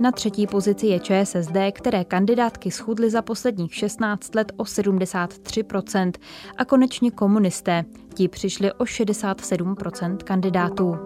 Na 0.00 0.12
třetí 0.12 0.46
pozici 0.46 0.86
je 0.86 1.00
ČSSD, 1.00 1.56
které 1.72 2.04
kandidátky 2.04 2.70
schudly 2.70 3.10
za 3.10 3.22
posledních 3.22 3.74
16 3.74 4.34
let 4.34 4.52
o 4.56 4.62
73% 4.62 6.12
a 6.56 6.64
konečně 6.64 7.10
komunisté. 7.10 7.84
Ti 8.14 8.28
přišli 8.28 8.72
o 8.72 8.84
67% 8.84 10.16
kandidátů. 10.16 10.96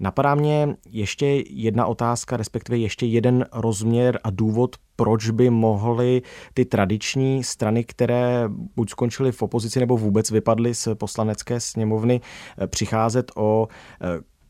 Napadá 0.00 0.34
mě 0.34 0.76
ještě 0.90 1.26
jedna 1.50 1.86
otázka, 1.86 2.36
respektive 2.36 2.78
ještě 2.78 3.06
jeden 3.06 3.46
rozměr 3.52 4.20
a 4.24 4.30
důvod, 4.30 4.76
proč 4.96 5.30
by 5.30 5.50
mohly 5.50 6.22
ty 6.54 6.64
tradiční 6.64 7.44
strany, 7.44 7.84
které 7.84 8.44
buď 8.76 8.90
skončily 8.90 9.32
v 9.32 9.42
opozici 9.42 9.80
nebo 9.80 9.96
vůbec 9.96 10.30
vypadly 10.30 10.74
z 10.74 10.88
poslanecké 10.94 11.60
sněmovny, 11.60 12.20
eh, 12.58 12.66
přicházet 12.66 13.32
o 13.36 13.68
eh, 14.00 14.06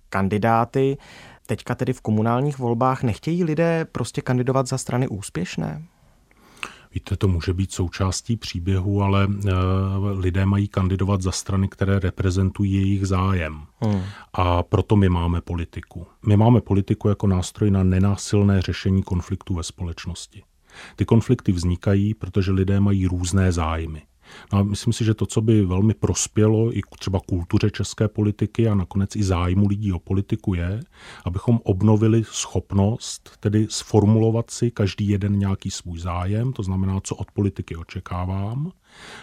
kandidáty. 0.09 0.97
Teďka 1.47 1.75
tedy 1.75 1.93
v 1.93 2.01
komunálních 2.01 2.59
volbách 2.59 3.03
nechtějí 3.03 3.45
lidé 3.45 3.87
prostě 3.93 4.21
kandidovat 4.21 4.67
za 4.67 4.79
strany 4.79 5.09
úspěšné? 5.09 5.83
Víte, 6.95 7.17
to 7.17 7.29
může 7.29 7.55
být 7.55 7.73
součástí 7.73 8.37
příběhu, 8.37 9.03
ale 9.03 9.27
uh, 9.27 9.33
lidé 10.19 10.47
mají 10.47 10.69
kandidovat 10.69 11.23
za 11.23 11.33
strany, 11.33 11.69
které 11.69 11.99
reprezentují 11.99 12.73
jejich 12.73 13.07
zájem. 13.07 13.63
Hmm. 13.81 14.03
A 14.33 14.63
proto 14.63 14.97
my 14.97 15.09
máme 15.09 15.41
politiku. 15.41 16.07
My 16.27 16.37
máme 16.37 16.61
politiku 16.61 17.09
jako 17.09 17.27
nástroj 17.27 17.71
na 17.71 17.83
nenásilné 17.83 18.63
řešení 18.63 19.03
konfliktů 19.03 19.55
ve 19.55 19.63
společnosti. 19.63 20.43
Ty 20.97 21.05
konflikty 21.05 21.53
vznikají, 21.53 22.15
protože 22.15 22.53
lidé 22.53 22.81
mají 22.81 23.07
různé 23.07 23.53
zájmy. 23.53 24.03
No 24.53 24.59
a 24.59 24.63
myslím 24.63 24.93
si, 24.93 25.05
že 25.05 25.15
to, 25.15 25.27
co 25.27 25.41
by 25.41 25.65
velmi 25.67 25.95
prospělo 25.95 26.77
i 26.77 26.81
třeba 26.99 27.21
kultuře 27.21 27.71
české 27.71 28.09
politiky 28.09 28.69
a 28.69 28.75
nakonec 28.75 29.17
i 29.17 29.23
zájmu 29.23 29.69
lidí 29.69 29.93
o 29.93 29.99
politiku 29.99 30.55
je, 30.55 30.81
abychom 31.25 31.61
obnovili 31.65 32.25
schopnost 32.25 33.31
tedy 33.41 33.67
sformulovat 33.71 34.51
si 34.51 34.71
každý 34.71 35.09
jeden 35.09 35.39
nějaký 35.39 35.71
svůj 35.71 35.99
zájem, 35.99 36.53
to 36.53 36.63
znamená, 36.63 37.01
co 37.01 37.17
od 37.17 37.31
politiky 37.31 37.77
očekávám, 37.77 38.73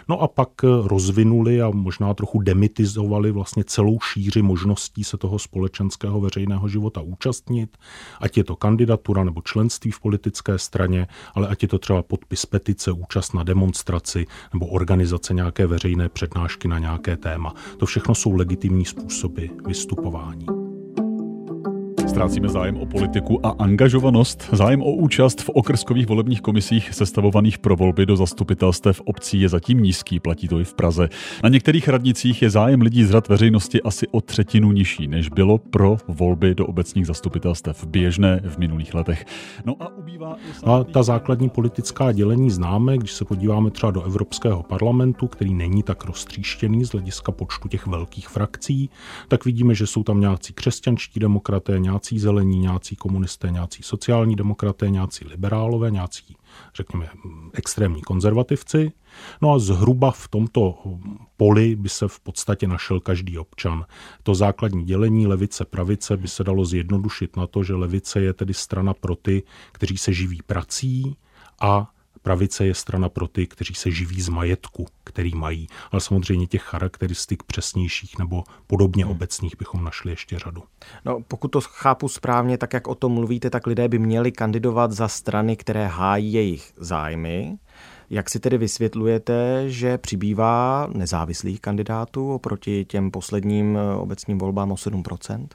No 0.08 0.22
a 0.22 0.28
pak 0.28 0.48
eh, 0.64 0.68
rozvinuli 0.84 1.62
a 1.62 1.70
možná 1.70 2.14
trochu 2.14 2.40
demitizovali 2.40 3.32
vlastně 3.32 3.64
celou 3.64 4.00
šíři 4.00 4.42
možností 4.42 5.04
se 5.04 5.16
toho 5.16 5.38
společenského 5.38 6.20
veřejného 6.20 6.68
života 6.68 7.00
účastnit, 7.00 7.76
ať 8.20 8.36
je 8.36 8.44
to 8.44 8.56
kandidatura 8.56 9.24
nebo 9.24 9.42
členství 9.42 9.90
v 9.90 10.00
politické 10.00 10.58
straně, 10.58 11.06
ale 11.34 11.48
ať 11.48 11.62
je 11.62 11.68
to 11.68 11.78
třeba 11.78 12.02
podpis 12.02 12.46
petice, 12.46 12.92
účast 12.92 13.34
na 13.34 13.42
demonstraci 13.42 14.26
nebo 14.52 14.66
organizace 14.66 15.34
nějaké 15.34 15.66
veřejné 15.66 16.08
přednášky 16.08 16.68
na 16.68 16.78
nějaké 16.78 17.16
téma. 17.16 17.54
To 17.78 17.86
všechno 17.86 18.14
jsou 18.14 18.32
legitimní 18.32 18.84
způsoby 18.84 19.46
vystupování. 19.66 20.61
Ztrácíme 22.12 22.48
zájem 22.48 22.76
o 22.76 22.86
politiku 22.86 23.46
a 23.46 23.50
angažovanost, 23.58 24.48
zájem 24.52 24.82
o 24.82 24.92
účast 24.92 25.40
v 25.42 25.48
okrskových 25.48 26.06
volebních 26.06 26.40
komisích 26.40 26.94
sestavovaných 26.94 27.58
pro 27.58 27.76
volby 27.76 28.06
do 28.06 28.16
zastupitelstev 28.16 29.00
obcí 29.04 29.40
je 29.40 29.48
zatím 29.48 29.82
nízký, 29.82 30.20
platí 30.20 30.48
to 30.48 30.60
i 30.60 30.64
v 30.64 30.74
Praze. 30.74 31.08
Na 31.42 31.48
některých 31.48 31.88
radnicích 31.88 32.42
je 32.42 32.50
zájem 32.50 32.80
lidí 32.80 33.04
z 33.04 33.10
řad 33.10 33.28
veřejnosti 33.28 33.82
asi 33.82 34.08
o 34.08 34.20
třetinu 34.20 34.72
nižší, 34.72 35.08
než 35.08 35.28
bylo 35.28 35.58
pro 35.58 35.96
volby 36.08 36.54
do 36.54 36.66
obecních 36.66 37.06
zastupitelstev 37.06 37.86
běžné 37.86 38.40
v 38.44 38.58
minulých 38.58 38.94
letech. 38.94 39.26
No 39.64 39.76
a 39.80 39.96
ubývá... 39.96 40.36
A 40.64 40.84
ta 40.84 41.02
základní 41.02 41.48
politická 41.48 42.12
dělení 42.12 42.50
známe, 42.50 42.98
když 42.98 43.12
se 43.12 43.24
podíváme 43.24 43.70
třeba 43.70 43.92
do 43.92 44.02
Evropského 44.02 44.62
parlamentu, 44.62 45.26
který 45.26 45.54
není 45.54 45.82
tak 45.82 46.04
roztříštěný 46.04 46.84
z 46.84 46.90
hlediska 46.90 47.32
počtu 47.32 47.68
těch 47.68 47.86
velkých 47.86 48.28
frakcí, 48.28 48.90
tak 49.28 49.44
vidíme, 49.44 49.74
že 49.74 49.86
jsou 49.86 50.02
tam 50.02 50.20
nějací 50.20 50.52
křesťanští 50.52 51.20
demokraté, 51.20 51.78
nějací 51.78 52.01
zelení, 52.10 52.58
nějací 52.58 52.96
komunisté, 52.96 53.50
nějací 53.50 53.82
sociální 53.82 54.36
demokraté, 54.36 54.90
nějací 54.90 55.24
liberálové, 55.24 55.90
nějací, 55.90 56.36
řekněme, 56.74 57.08
extrémní 57.52 58.02
konzervativci. 58.02 58.92
No 59.42 59.52
a 59.52 59.58
zhruba 59.58 60.10
v 60.10 60.28
tomto 60.28 60.78
poli 61.36 61.76
by 61.76 61.88
se 61.88 62.08
v 62.08 62.20
podstatě 62.20 62.68
našel 62.68 63.00
každý 63.00 63.38
občan. 63.38 63.86
To 64.22 64.34
základní 64.34 64.84
dělení 64.84 65.26
levice-pravice 65.26 66.16
by 66.16 66.28
se 66.28 66.44
dalo 66.44 66.64
zjednodušit 66.64 67.36
na 67.36 67.46
to, 67.46 67.62
že 67.62 67.74
levice 67.74 68.20
je 68.20 68.32
tedy 68.32 68.54
strana 68.54 68.94
pro 68.94 69.16
ty, 69.16 69.42
kteří 69.72 69.98
se 69.98 70.12
živí 70.12 70.38
prací 70.46 71.16
a 71.60 71.90
Pravice 72.22 72.66
je 72.66 72.74
strana 72.74 73.08
pro 73.08 73.28
ty, 73.28 73.46
kteří 73.46 73.74
se 73.74 73.90
živí 73.90 74.22
z 74.22 74.28
majetku, 74.28 74.86
který 75.04 75.34
mají, 75.34 75.66
ale 75.92 76.00
samozřejmě 76.00 76.46
těch 76.46 76.62
charakteristik 76.62 77.42
přesnějších 77.42 78.18
nebo 78.18 78.44
podobně 78.66 79.04
hmm. 79.04 79.12
obecných 79.12 79.58
bychom 79.58 79.84
našli 79.84 80.10
ještě 80.10 80.38
řadu. 80.38 80.62
No, 81.04 81.20
pokud 81.28 81.48
to 81.48 81.60
chápu 81.60 82.08
správně, 82.08 82.58
tak 82.58 82.72
jak 82.72 82.88
o 82.88 82.94
tom 82.94 83.12
mluvíte, 83.12 83.50
tak 83.50 83.66
lidé 83.66 83.88
by 83.88 83.98
měli 83.98 84.32
kandidovat 84.32 84.92
za 84.92 85.08
strany, 85.08 85.56
které 85.56 85.86
hájí 85.86 86.32
jejich 86.32 86.72
zájmy. 86.76 87.58
Jak 88.12 88.30
si 88.30 88.40
tedy 88.40 88.58
vysvětlujete, 88.58 89.64
že 89.70 89.98
přibývá 89.98 90.88
nezávislých 90.94 91.60
kandidátů 91.60 92.32
oproti 92.32 92.84
těm 92.84 93.10
posledním 93.10 93.76
eh, 93.76 93.96
obecním 93.96 94.38
volbám 94.38 94.72
o 94.72 94.74
7%? 94.74 95.46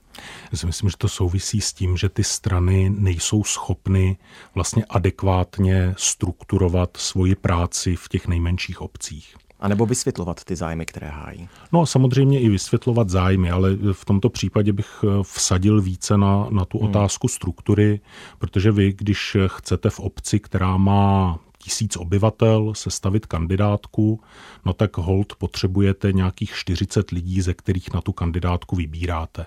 Já 0.51 0.57
si 0.57 0.65
myslím, 0.65 0.89
že 0.89 0.97
to 0.97 1.07
souvisí 1.07 1.61
s 1.61 1.73
tím, 1.73 1.97
že 1.97 2.09
ty 2.09 2.23
strany 2.23 2.89
nejsou 2.97 3.43
schopny 3.43 4.17
vlastně 4.55 4.85
adekvátně 4.89 5.93
strukturovat 5.97 6.97
svoji 6.97 7.35
práci 7.35 7.95
v 7.95 8.07
těch 8.09 8.27
nejmenších 8.27 8.81
obcích. 8.81 9.35
A 9.59 9.67
nebo 9.67 9.85
vysvětlovat 9.85 10.43
ty 10.43 10.55
zájmy, 10.55 10.85
které 10.85 11.07
hájí? 11.07 11.49
No 11.71 11.81
a 11.81 11.85
samozřejmě 11.85 12.39
i 12.39 12.49
vysvětlovat 12.49 13.09
zájmy, 13.09 13.51
ale 13.51 13.77
v 13.91 14.05
tomto 14.05 14.29
případě 14.29 14.73
bych 14.73 15.03
eh, 15.03 15.07
vsadil 15.23 15.81
více 15.81 16.17
na, 16.17 16.47
na 16.49 16.65
tu 16.65 16.77
hmm. 16.77 16.89
otázku 16.89 17.27
struktury, 17.27 17.99
protože 18.37 18.71
vy, 18.71 18.93
když 18.93 19.37
chcete 19.47 19.89
v 19.89 19.99
obci, 19.99 20.39
která 20.39 20.77
má 20.77 21.39
tisíc 21.57 21.95
obyvatel 21.97 22.73
sestavit 22.73 23.25
kandidátku, 23.25 24.21
no 24.65 24.73
tak 24.73 24.97
hold 24.97 25.35
potřebujete 25.35 26.11
nějakých 26.13 26.53
40 26.53 27.11
lidí, 27.11 27.41
ze 27.41 27.53
kterých 27.53 27.93
na 27.93 28.01
tu 28.01 28.11
kandidátku 28.11 28.75
vybíráte. 28.75 29.45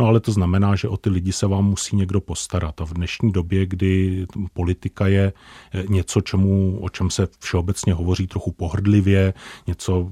No 0.00 0.06
ale 0.06 0.20
to 0.20 0.32
znamená, 0.32 0.76
že 0.76 0.88
o 0.88 0.96
ty 0.96 1.10
lidi 1.10 1.32
se 1.32 1.46
vám 1.46 1.64
musí 1.64 1.96
někdo 1.96 2.20
postarat. 2.20 2.80
A 2.80 2.84
v 2.84 2.94
dnešní 2.94 3.32
době, 3.32 3.66
kdy 3.66 4.26
politika 4.52 5.06
je 5.06 5.32
eh, 5.74 5.84
něco, 5.88 6.20
čemu, 6.20 6.78
o 6.80 6.88
čem 6.88 7.10
se 7.10 7.28
všeobecně 7.38 7.94
hovoří 7.94 8.26
trochu 8.26 8.52
pohrdlivě, 8.52 9.34
něco, 9.66 10.10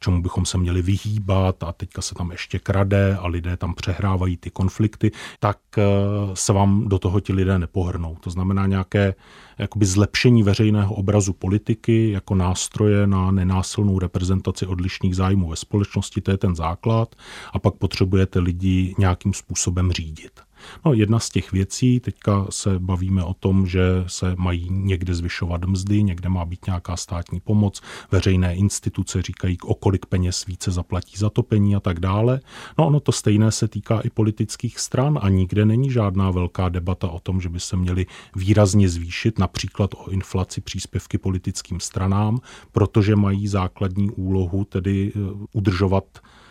čemu 0.00 0.22
bychom 0.22 0.46
se 0.46 0.58
měli 0.58 0.82
vyhýbat 0.82 1.62
a 1.62 1.72
teďka 1.72 2.02
se 2.02 2.14
tam 2.14 2.30
ještě 2.30 2.58
krade 2.58 3.16
a 3.16 3.26
lidé 3.26 3.56
tam 3.56 3.74
přehrávají 3.74 4.36
ty 4.36 4.50
konflikty, 4.50 5.10
tak 5.40 5.58
eh, 5.78 5.82
se 6.34 6.52
vám 6.52 6.88
do 6.88 6.98
toho 6.98 7.20
ti 7.20 7.32
lidé 7.32 7.58
nepohrnou. 7.58 8.16
To 8.20 8.30
znamená 8.30 8.66
nějaké 8.66 9.14
jakoby 9.58 9.86
zlepšení 9.86 10.42
veřejného 10.42 10.94
obrazu 10.94 11.32
politiky 11.32 12.10
jako 12.10 12.34
nástroje 12.34 13.06
na 13.06 13.30
nenásilnou 13.30 13.98
reprezentaci 13.98 14.66
odlišných 14.66 15.16
zájmů 15.16 15.48
ve 15.48 15.56
společnosti, 15.56 16.20
to 16.20 16.30
je 16.30 16.36
ten 16.36 16.56
základ. 16.56 17.14
A 17.52 17.58
pak 17.58 17.74
potřebujete 17.74 18.38
lidi 18.38 18.93
nějakým 18.98 19.34
způsobem 19.34 19.92
řídit. 19.92 20.40
No, 20.84 20.92
jedna 20.92 21.18
z 21.18 21.30
těch 21.30 21.52
věcí, 21.52 22.00
teďka 22.00 22.46
se 22.50 22.78
bavíme 22.78 23.24
o 23.24 23.34
tom, 23.34 23.66
že 23.66 23.80
se 24.06 24.34
mají 24.38 24.68
někde 24.70 25.14
zvyšovat 25.14 25.64
mzdy, 25.64 26.02
někde 26.02 26.28
má 26.28 26.44
být 26.44 26.66
nějaká 26.66 26.96
státní 26.96 27.40
pomoc, 27.40 27.82
veřejné 28.10 28.54
instituce 28.54 29.22
říkají, 29.22 29.58
o 29.62 29.74
kolik 29.74 30.06
peněz 30.06 30.46
více 30.46 30.70
zaplatí 30.70 31.16
za 31.16 31.30
topení 31.30 31.76
a 31.76 31.80
tak 31.80 32.00
dále. 32.00 32.40
No 32.78 32.86
ono 32.86 33.00
to 33.00 33.12
stejné 33.12 33.52
se 33.52 33.68
týká 33.68 34.00
i 34.00 34.10
politických 34.10 34.78
stran 34.78 35.18
a 35.22 35.28
nikde 35.28 35.64
není 35.64 35.90
žádná 35.90 36.30
velká 36.30 36.68
debata 36.68 37.08
o 37.08 37.20
tom, 37.20 37.40
že 37.40 37.48
by 37.48 37.60
se 37.60 37.76
měly 37.76 38.06
výrazně 38.36 38.88
zvýšit 38.88 39.38
například 39.38 39.90
o 39.94 40.10
inflaci 40.10 40.60
příspěvky 40.60 41.18
politickým 41.18 41.80
stranám, 41.80 42.38
protože 42.72 43.16
mají 43.16 43.48
základní 43.48 44.10
úlohu, 44.10 44.64
tedy 44.64 45.12
eh, 45.16 45.18
udržovat 45.52 46.04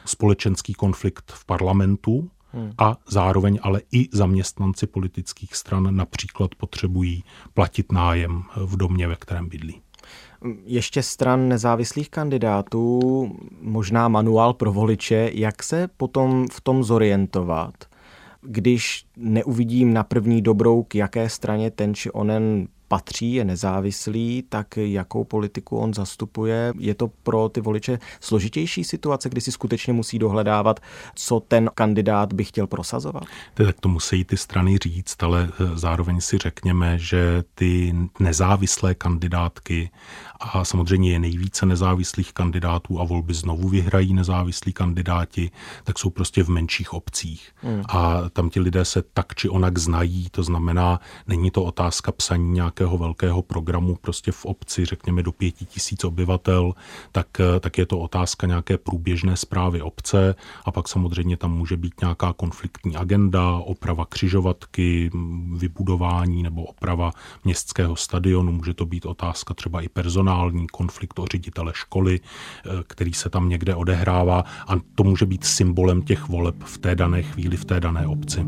společenský 0.05 0.73
konflikt 0.73 1.31
v 1.31 1.45
parlamentu, 1.45 2.29
Hmm. 2.53 2.71
A 2.77 2.97
zároveň 3.07 3.59
ale 3.61 3.81
i 3.91 4.09
zaměstnanci 4.11 4.87
politických 4.87 5.55
stran 5.55 5.95
například 5.95 6.55
potřebují 6.55 7.23
platit 7.53 7.91
nájem 7.91 8.43
v 8.55 8.77
domě, 8.77 9.07
ve 9.07 9.15
kterém 9.15 9.49
bydlí. 9.49 9.81
Ještě 10.65 11.03
stran 11.03 11.47
nezávislých 11.47 12.09
kandidátů, 12.09 13.01
možná 13.61 14.07
manuál 14.07 14.53
pro 14.53 14.73
voliče, 14.73 15.29
jak 15.33 15.63
se 15.63 15.87
potom 15.97 16.47
v 16.51 16.61
tom 16.61 16.83
zorientovat, 16.83 17.73
když 18.41 19.05
neuvidím 19.17 19.93
na 19.93 20.03
první 20.03 20.41
dobrou, 20.41 20.83
k 20.83 20.95
jaké 20.95 21.29
straně 21.29 21.71
ten 21.71 21.93
či 21.93 22.11
onen 22.11 22.67
patří, 22.93 23.33
je 23.33 23.45
nezávislý, 23.45 24.43
tak 24.49 24.77
jakou 24.77 25.23
politiku 25.23 25.77
on 25.77 25.93
zastupuje. 25.93 26.73
Je 26.79 26.95
to 26.95 27.09
pro 27.23 27.49
ty 27.49 27.61
voliče 27.61 27.99
složitější 28.19 28.83
situace, 28.83 29.29
kdy 29.29 29.41
si 29.41 29.51
skutečně 29.51 29.93
musí 29.93 30.19
dohledávat, 30.19 30.79
co 31.15 31.39
ten 31.39 31.69
kandidát 31.75 32.33
by 32.33 32.43
chtěl 32.43 32.67
prosazovat? 32.67 33.23
Tak 33.53 33.79
to 33.79 33.89
musí 33.89 34.23
ty 34.25 34.37
strany 34.37 34.77
říct, 34.77 35.23
ale 35.23 35.49
eh, 35.49 35.77
zároveň 35.77 36.21
si 36.21 36.37
řekněme, 36.37 36.99
že 36.99 37.43
ty 37.55 37.95
nezávislé 38.19 38.95
kandidátky 38.95 39.89
a 40.39 40.65
samozřejmě 40.65 41.11
je 41.11 41.19
nejvíce 41.19 41.65
nezávislých 41.65 42.33
kandidátů 42.33 43.01
a 43.01 43.03
volby 43.03 43.33
znovu 43.33 43.69
vyhrají 43.69 44.13
nezávislí 44.13 44.73
kandidáti, 44.73 45.51
tak 45.83 45.99
jsou 45.99 46.09
prostě 46.09 46.43
v 46.43 46.49
menších 46.49 46.93
obcích. 46.93 47.51
Hmm. 47.61 47.81
A 47.89 48.29
tam 48.29 48.49
ti 48.49 48.59
lidé 48.59 48.85
se 48.85 49.01
tak 49.13 49.35
či 49.35 49.49
onak 49.49 49.77
znají, 49.77 50.27
to 50.31 50.43
znamená, 50.43 50.99
není 51.27 51.51
to 51.51 51.63
otázka 51.63 52.11
psaní 52.11 52.53
nějakého 52.83 52.97
velkého 52.97 53.41
programu 53.41 53.95
prostě 54.01 54.31
v 54.31 54.45
obci, 54.45 54.85
řekněme 54.85 55.23
do 55.23 55.31
pěti 55.31 55.65
tisíc 55.65 56.03
obyvatel, 56.03 56.73
tak, 57.11 57.27
tak 57.59 57.77
je 57.77 57.85
to 57.85 57.99
otázka 57.99 58.47
nějaké 58.47 58.77
průběžné 58.77 59.35
zprávy 59.37 59.81
obce 59.81 60.35
a 60.65 60.71
pak 60.71 60.87
samozřejmě 60.87 61.37
tam 61.37 61.57
může 61.57 61.77
být 61.77 62.01
nějaká 62.01 62.33
konfliktní 62.33 62.95
agenda, 62.95 63.55
oprava 63.57 64.05
křižovatky, 64.05 65.11
vybudování 65.57 66.43
nebo 66.43 66.63
oprava 66.63 67.11
městského 67.43 67.95
stadionu, 67.95 68.51
může 68.51 68.73
to 68.73 68.85
být 68.85 69.05
otázka 69.05 69.53
třeba 69.53 69.81
i 69.81 69.89
personální 69.89 70.67
konflikt 70.67 71.19
o 71.19 71.25
ředitele 71.25 71.71
školy, 71.75 72.19
eh, 72.19 72.83
který 72.87 73.13
se 73.13 73.29
tam 73.29 73.49
někde 73.49 73.75
odehrává 73.75 74.43
a 74.67 74.73
to 74.95 75.03
může 75.03 75.25
být 75.25 75.43
symbolem 75.43 76.01
těch 76.01 76.27
voleb 76.27 76.55
v 76.63 76.77
té 76.77 76.95
dané 76.95 77.23
chvíli, 77.23 77.57
v 77.57 77.65
té 77.65 77.79
dané 77.79 78.07
obci. 78.07 78.43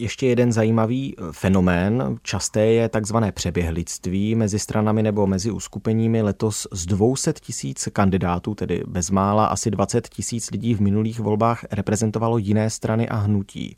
Ještě 0.00 0.26
jeden 0.26 0.52
zajímavý 0.52 1.14
eh, 1.18 1.22
fenomén, 1.30 2.18
časté 2.22 2.66
je 2.66 2.88
takzvané 2.88 3.32
přeběhlictví 3.32 4.34
mezi 4.34 4.58
stranami 4.58 5.02
nebo 5.02 5.26
mezi 5.26 5.50
uskupeními. 5.50 6.22
Letos 6.22 6.66
z 6.72 6.86
200 6.86 7.32
tisíc 7.32 7.88
kandidátů, 7.92 8.54
tedy 8.54 8.82
bezmála 8.86 9.46
asi 9.46 9.70
20 9.70 10.08
tisíc 10.08 10.50
lidí 10.50 10.74
v 10.74 10.80
minulých 10.80 11.20
volbách 11.20 11.64
reprezentovalo 11.72 12.38
jiné 12.38 12.70
strany 12.70 13.08
a 13.08 13.16
hnutí. 13.16 13.76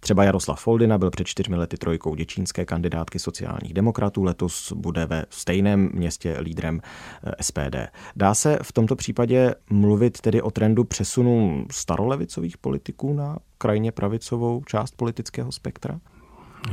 Třeba 0.00 0.24
Jaroslav 0.24 0.60
Foldina 0.60 0.98
byl 0.98 1.10
před 1.10 1.26
čtyřmi 1.26 1.56
lety 1.56 1.76
trojkou 1.76 2.14
děčínské 2.14 2.64
kandidátky 2.64 3.18
sociálních 3.18 3.74
demokratů, 3.74 4.22
letos 4.22 4.72
bude 4.72 5.06
ve 5.06 5.24
stejném 5.30 5.90
městě 5.94 6.36
lídrem 6.40 6.80
eh, 7.26 7.32
SPD. 7.40 7.76
Dá 8.16 8.34
se 8.34 8.58
v 8.62 8.72
tomto 8.72 8.96
případě 8.96 9.54
mluvit 9.70 10.20
tedy 10.20 10.42
o 10.42 10.50
trendu 10.50 10.84
přesunu 10.84 11.66
starolevicových 11.70 12.58
politiků 12.58 13.12
na 13.12 13.36
krajně 13.64 13.92
pravicovou 13.92 14.62
část 14.66 14.96
politického 14.96 15.52
spektra? 15.52 16.00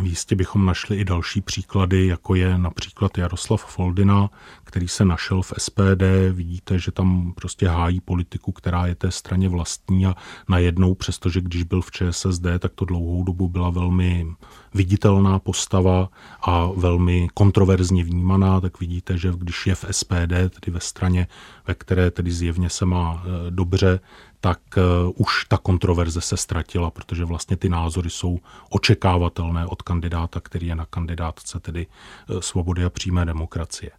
Jistě 0.01 0.35
bychom 0.35 0.65
našli 0.65 0.97
i 0.97 1.05
další 1.05 1.41
příklady, 1.41 2.07
jako 2.07 2.35
je 2.35 2.57
například 2.57 3.17
Jaroslav 3.17 3.65
Foldina, 3.65 4.29
který 4.63 4.87
se 4.87 5.05
našel 5.05 5.41
v 5.41 5.53
SPD. 5.57 6.03
Vidíte, 6.31 6.79
že 6.79 6.91
tam 6.91 7.33
prostě 7.33 7.67
hájí 7.67 8.01
politiku, 8.01 8.51
která 8.51 8.85
je 8.85 8.95
té 8.95 9.11
straně 9.11 9.49
vlastní 9.49 10.05
a 10.05 10.15
najednou, 10.49 10.95
přestože 10.95 11.41
když 11.41 11.63
byl 11.63 11.81
v 11.81 11.91
ČSSD, 11.91 12.45
tak 12.59 12.71
to 12.75 12.85
dlouhou 12.85 13.23
dobu 13.23 13.49
byla 13.49 13.69
velmi 13.69 14.27
viditelná 14.73 15.39
postava 15.39 16.09
a 16.41 16.65
velmi 16.75 17.27
kontroverzně 17.33 18.03
vnímaná, 18.03 18.61
tak 18.61 18.79
vidíte, 18.79 19.17
že 19.17 19.31
když 19.37 19.67
je 19.67 19.75
v 19.75 19.85
SPD, 19.91 20.33
tedy 20.59 20.71
ve 20.71 20.79
straně, 20.79 21.27
ve 21.67 21.73
které 21.73 22.11
tedy 22.11 22.31
zjevně 22.31 22.69
se 22.69 22.85
má 22.85 23.23
e, 23.23 23.51
dobře, 23.51 23.99
tak 24.41 24.59
uh, 24.77 25.13
už 25.15 25.45
ta 25.45 25.57
kontroverze 25.57 26.21
se 26.21 26.37
ztratila, 26.37 26.91
protože 26.91 27.25
vlastně 27.25 27.57
ty 27.57 27.69
názory 27.69 28.09
jsou 28.09 28.39
očekávatelné 28.69 29.65
od 29.65 29.81
kandidáta, 29.81 30.39
který 30.39 30.67
je 30.67 30.75
na 30.75 30.85
kandidátce 30.85 31.59
tedy 31.59 31.87
uh, 32.29 32.39
svobody 32.39 32.85
a 32.85 32.89
přímé 32.89 33.25
demokracie. 33.25 33.91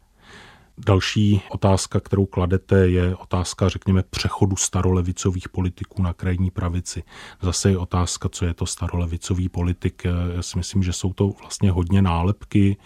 Další 0.86 1.42
otázka, 1.50 2.00
kterou 2.00 2.26
kladete, 2.26 2.88
je 2.88 3.16
otázka, 3.16 3.68
řekněme, 3.68 4.02
přechodu 4.10 4.56
starolevicových 4.56 5.48
politiků 5.48 6.02
na 6.02 6.12
krajní 6.12 6.50
pravici. 6.50 7.02
Zase 7.42 7.70
je 7.70 7.78
otázka, 7.78 8.28
co 8.28 8.44
je 8.44 8.54
to 8.54 8.66
starolevicový 8.66 9.48
politik. 9.48 10.04
Já 10.36 10.42
si 10.42 10.58
myslím, 10.58 10.82
že 10.82 10.92
jsou 10.92 11.12
to 11.12 11.28
vlastně 11.40 11.70
hodně 11.70 12.02
nálepky, 12.02 12.76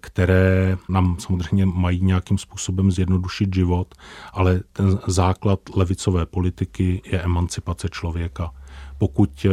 které 0.00 0.76
nám 0.88 1.16
samozřejmě 1.18 1.66
mají 1.66 2.00
nějakým 2.04 2.38
způsobem 2.38 2.90
zjednodušit 2.90 3.54
život, 3.54 3.94
ale 4.32 4.60
ten 4.72 4.98
základ 5.06 5.60
levicové 5.74 6.26
politiky 6.26 7.02
je 7.04 7.22
emancipace 7.22 7.88
člověka. 7.88 8.50
Pokud 8.98 9.46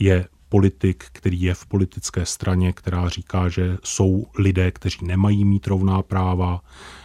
je 0.00 0.28
politik, 0.48 1.04
který 1.12 1.42
je 1.42 1.54
v 1.54 1.66
politické 1.66 2.26
straně, 2.26 2.72
která 2.72 3.08
říká, 3.08 3.48
že 3.48 3.78
jsou 3.84 4.26
lidé, 4.38 4.70
kteří 4.70 5.06
nemají 5.06 5.44
mít 5.44 5.66
rovná 5.66 6.02
práva, 6.02 6.60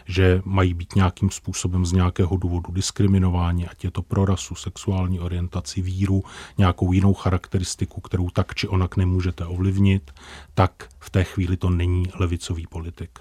že 0.06 0.42
mají 0.46 0.74
být 0.74 0.96
nějakým 0.96 1.30
způsobem 1.30 1.86
z 1.86 1.92
nějakého 1.92 2.38
důvodu 2.38 2.72
diskriminováni, 2.72 3.68
ať 3.68 3.84
je 3.84 3.92
to 3.92 4.02
pro 4.02 4.26
rasu, 4.26 4.56
sexuální 4.56 5.20
orientaci, 5.20 5.82
víru, 5.82 6.24
nějakou 6.58 6.92
jinou 6.92 7.14
charakteristiku, 7.14 8.02
kterou 8.02 8.30
tak 8.30 8.56
či 8.56 8.68
onak 8.68 8.98
nemůžete 8.98 9.46
ovlivnit, 9.46 10.12
tak 10.54 10.72
v 11.00 11.10
té 11.10 11.24
chvíli 11.24 11.58
to 11.58 11.70
není 11.70 12.06
levicový 12.20 12.68
politik. 12.68 13.20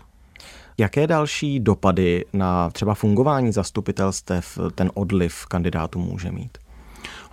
Jaké 0.78 1.06
další 1.06 1.60
dopady 1.60 2.24
na 2.32 2.70
třeba 2.70 2.94
fungování 2.94 3.52
zastupitelstev 3.52 4.58
ten 4.74 4.90
odliv 4.94 5.46
kandidátů 5.46 5.98
může 5.98 6.32
mít? 6.32 6.63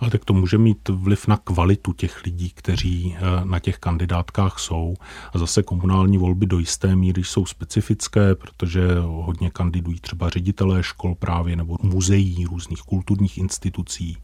Ale 0.02 0.10
tak 0.10 0.24
to 0.24 0.34
může 0.34 0.58
mít 0.58 0.88
vliv 0.88 1.26
na 1.26 1.36
kvalitu 1.36 1.92
těch 1.92 2.24
lidí, 2.24 2.50
kteří 2.50 3.16
eh, 3.16 3.20
na 3.44 3.58
těch 3.58 3.78
kandidátkách 3.78 4.58
jsou. 4.58 4.94
A 5.34 5.38
zase 5.38 5.62
komunální 5.62 6.18
volby 6.18 6.46
do 6.46 6.58
jisté 6.58 6.96
míry 6.96 7.24
jsou 7.24 7.46
specifické, 7.46 8.34
protože 8.34 8.88
hodně 9.00 9.50
kandidují 9.50 10.00
třeba 10.00 10.28
ředitelé 10.28 10.82
škol 10.82 11.14
právě 11.14 11.56
nebo 11.56 11.76
muzeí, 11.82 12.44
různých 12.44 12.82
kulturních 12.82 13.38
institucí. 13.38 14.16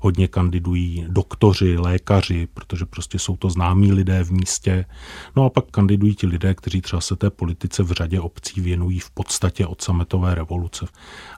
Hodně 0.00 0.28
kandidují 0.28 1.06
doktoři, 1.08 1.78
lékaři, 1.78 2.48
protože 2.54 2.86
prostě 2.86 3.18
jsou 3.18 3.36
to 3.36 3.50
známí 3.50 3.92
lidé 3.92 4.24
v 4.24 4.32
místě. 4.32 4.84
No 5.36 5.44
a 5.44 5.50
pak 5.50 5.64
kandidují 5.70 6.14
ti 6.14 6.26
lidé, 6.26 6.54
kteří 6.54 6.80
třeba 6.80 7.00
se 7.00 7.16
té 7.16 7.30
politice 7.30 7.82
v 7.82 7.92
řadě 7.92 8.20
obcí 8.20 8.60
věnují 8.60 8.98
v 8.98 9.10
podstatě 9.10 9.66
od 9.66 9.82
sametové 9.82 10.34
revoluce. 10.34 10.86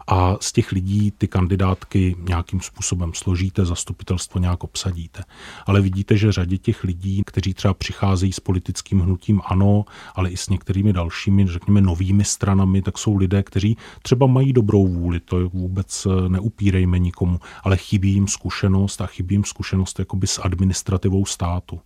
A 0.06 0.36
z 0.40 0.52
těch 0.52 0.72
lidí 0.72 1.10
ty 1.10 1.28
kandidátky 1.28 2.16
nějakým 2.28 2.60
způsobem 2.60 3.10
složíte, 3.14 3.64
zastupitelstvo 3.88 4.40
nějak 4.40 4.64
obsadíte. 4.64 5.24
Ale 5.66 5.80
vidíte, 5.80 6.16
že 6.16 6.32
řadě 6.32 6.58
těch 6.58 6.84
lidí, 6.84 7.22
kteří 7.26 7.54
třeba 7.54 7.74
přicházejí 7.74 8.32
s 8.32 8.40
politickým 8.40 9.00
hnutím 9.00 9.40
ano, 9.44 9.84
ale 10.14 10.30
i 10.30 10.36
s 10.36 10.48
některými 10.48 10.92
dalšími, 10.92 11.46
řekněme, 11.46 11.80
novými 11.80 12.24
stranami, 12.24 12.82
tak 12.82 12.98
jsou 12.98 13.16
lidé, 13.16 13.42
kteří 13.42 13.76
třeba 14.02 14.26
mají 14.26 14.52
dobrou 14.52 14.86
vůli, 14.86 15.20
to 15.20 15.48
vůbec 15.48 16.06
eh, 16.06 16.28
neupírejme 16.28 16.98
nikomu, 16.98 17.40
ale 17.64 17.76
chybí 17.76 18.12
jim 18.12 18.28
zkušenost 18.28 19.00
a 19.00 19.06
chybí 19.06 19.34
jim 19.34 19.44
zkušenost 19.44 19.98
jakoby 19.98 20.26
s 20.26 20.38
administrativou 20.42 21.24
státu. 21.24 21.80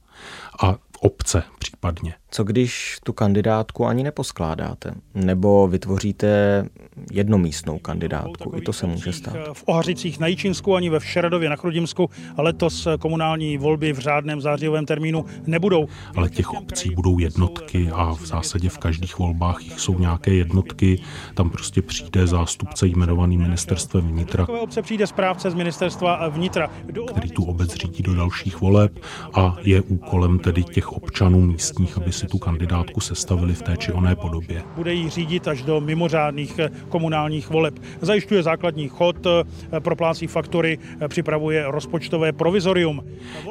A 0.63 0.75
obce 1.03 1.43
případně. 1.59 2.15
Co 2.31 2.45
když 2.45 2.99
tu 3.05 3.13
kandidátku 3.13 3.87
ani 3.87 4.03
neposkládáte? 4.03 4.95
Nebo 5.15 5.69
vytvoříte 5.69 6.65
jednomístnou 7.13 7.79
kandidátku? 7.79 8.53
I 8.57 8.61
to 8.61 8.73
se 8.73 8.87
může 8.87 9.13
stát. 9.13 9.37
V 9.53 9.63
Ohařicích 9.67 10.19
na 10.19 10.27
Jičinsku 10.27 10.75
ani 10.75 10.91
ve 10.91 11.01
Všeradově 11.01 11.51
na 11.51 11.57
Chrudimsku 11.57 12.11
a 12.37 12.43
letos 12.43 12.89
komunální 13.01 13.59
volby 13.59 13.93
v 13.93 13.99
řádném 13.99 14.41
zářijovém 14.41 14.87
termínu 14.87 15.25
nebudou. 15.47 15.89
Ale 16.17 16.31
těch 16.31 16.51
obcí 16.51 16.91
budou 16.91 17.19
jednotky 17.19 17.91
a 17.93 18.15
v 18.15 18.27
zásadě 18.27 18.69
v 18.69 18.79
každých 18.79 19.19
volbách 19.19 19.63
jich 19.63 19.81
jsou 19.81 19.99
nějaké 19.99 20.35
jednotky. 20.35 21.03
Tam 21.35 21.51
prostě 21.51 21.83
přijde 21.83 22.27
zástupce 22.27 22.87
jmenovaný 22.87 23.39
ministerstvem 23.39 24.09
vnitra. 24.09 24.43
Takové 24.43 24.61
obce 24.61 24.83
přijde 24.83 25.07
správce 25.07 25.51
z 25.51 25.55
ministerstva 25.55 26.29
vnitra. 26.29 26.71
Který 27.11 27.31
tu 27.31 27.45
obec 27.45 27.75
řídí 27.75 28.03
do 28.03 28.15
dalších 28.15 28.61
voleb 28.61 28.99
a 29.35 29.57
je 29.63 29.81
úkolem 29.81 30.39
tedy 30.39 30.65
těch 30.65 30.92
občanů 30.93 31.41
místních, 31.41 31.97
aby 31.97 32.13
si 32.13 32.27
tu 32.27 32.39
kandidátku 32.39 33.01
sestavili 33.01 33.55
v 33.55 33.63
té 33.63 33.77
či 33.77 33.93
oné 33.93 34.17
podobě. 34.17 34.63
Bude 34.77 34.95
ji 34.95 35.11
řídit 35.11 35.49
až 35.49 35.63
do 35.63 35.81
mimořádných 35.81 36.59
eh, 36.59 36.71
komunálních 36.89 37.51
voleb. 37.51 37.79
Zajišťuje 38.01 38.43
základní 38.43 38.89
chod, 38.89 39.27
eh, 39.27 39.81
proplácí 39.81 40.27
faktory, 40.27 40.79
eh, 41.01 41.09
připravuje 41.09 41.65
rozpočtové 41.67 42.33
provizorium. 42.33 43.05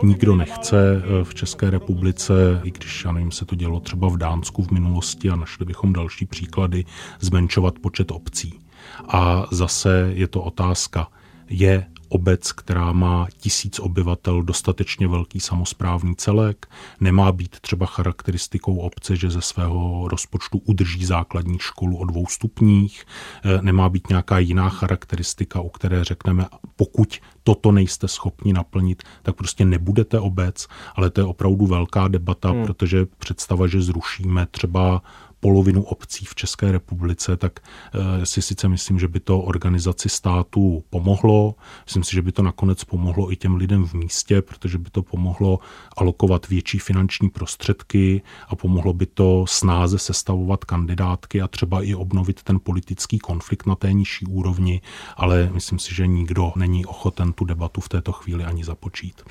Nikdo 0.03 0.35
nechce 0.35 1.01
v 1.23 1.33
České 1.33 1.69
republice, 1.69 2.61
i 2.63 2.71
když 2.71 3.05
já 3.05 3.11
nevím, 3.11 3.31
se 3.31 3.45
to 3.45 3.55
dělo 3.55 3.79
třeba 3.79 4.09
v 4.09 4.17
Dánsku 4.17 4.63
v 4.63 4.71
minulosti 4.71 5.29
a 5.29 5.35
našli 5.35 5.65
bychom 5.65 5.93
další 5.93 6.25
příklady, 6.25 6.85
zmenšovat 7.19 7.79
počet 7.79 8.11
obcí. 8.11 8.59
A 9.07 9.45
zase 9.51 10.11
je 10.13 10.27
to 10.27 10.41
otázka, 10.41 11.07
je 11.49 11.85
obec, 12.11 12.51
která 12.51 12.91
má 12.91 13.27
tisíc 13.37 13.79
obyvatel, 13.79 14.43
dostatečně 14.43 15.07
velký 15.07 15.39
samozprávný 15.39 16.15
celek, 16.15 16.69
nemá 16.99 17.31
být 17.31 17.59
třeba 17.59 17.85
charakteristikou 17.85 18.77
obce, 18.77 19.15
že 19.15 19.29
ze 19.29 19.41
svého 19.41 20.07
rozpočtu 20.07 20.61
udrží 20.65 21.05
základní 21.05 21.59
školu 21.59 21.97
o 21.97 22.05
dvou 22.05 22.25
stupních, 22.27 23.05
eh, 23.45 23.61
nemá 23.61 23.89
být 23.89 24.09
nějaká 24.09 24.39
jiná 24.39 24.69
charakteristika, 24.69 25.61
u 25.61 25.69
které 25.69 26.03
řekneme, 26.03 26.45
pokud 26.75 27.19
toto 27.43 27.71
nejste 27.71 28.07
schopni 28.07 28.53
naplnit, 28.53 29.03
tak 29.23 29.35
prostě 29.35 29.65
nebudete 29.65 30.19
obec, 30.19 30.67
ale 30.95 31.09
to 31.09 31.21
je 31.21 31.25
opravdu 31.25 31.67
velká 31.67 32.07
debata, 32.07 32.49
hmm. 32.49 32.65
protože 32.65 33.05
představa, 33.05 33.67
že 33.67 33.81
zrušíme 33.81 34.45
třeba 34.45 35.01
polovinu 35.41 35.83
obcí 35.83 36.25
v 36.25 36.35
České 36.35 36.71
republice, 36.71 37.37
tak 37.37 37.59
eh, 37.59 38.25
si 38.25 38.41
sice 38.41 38.67
myslím, 38.67 38.99
že 38.99 39.07
by 39.07 39.19
to 39.19 39.39
organizaci 39.39 40.09
státu 40.09 40.83
pomohlo. 40.89 41.55
Myslím 41.85 42.03
si, 42.03 42.15
že 42.15 42.21
by 42.21 42.31
to 42.31 42.41
nakonec 42.41 42.83
pomohlo 42.83 43.31
i 43.31 43.35
těm 43.35 43.55
lidem 43.55 43.85
v 43.85 43.93
místě, 43.93 44.41
protože 44.41 44.77
by 44.77 44.89
to 44.89 45.03
pomohlo 45.03 45.59
alokovat 45.97 46.47
větší 46.47 46.79
finanční 46.79 47.29
prostředky 47.29 48.21
a 48.47 48.55
pomohlo 48.55 48.93
by 48.93 49.05
to 49.05 49.45
snáze 49.47 49.99
sestavovat 49.99 50.65
kandidátky 50.65 51.41
a 51.41 51.47
třeba 51.47 51.83
i 51.83 51.95
obnovit 51.95 52.43
ten 52.43 52.59
politický 52.63 53.19
konflikt 53.19 53.65
na 53.65 53.75
té 53.75 53.93
nižší 53.93 54.25
úrovni, 54.25 54.81
ale 55.17 55.49
myslím 55.53 55.79
si, 55.79 55.95
že 55.95 56.07
nikdo 56.07 56.53
není 56.55 56.85
ochoten 56.85 57.33
tu 57.33 57.45
debatu 57.45 57.81
v 57.81 57.89
této 57.89 58.11
chvíli 58.11 58.43
ani 58.43 58.63
započít. 58.63 59.21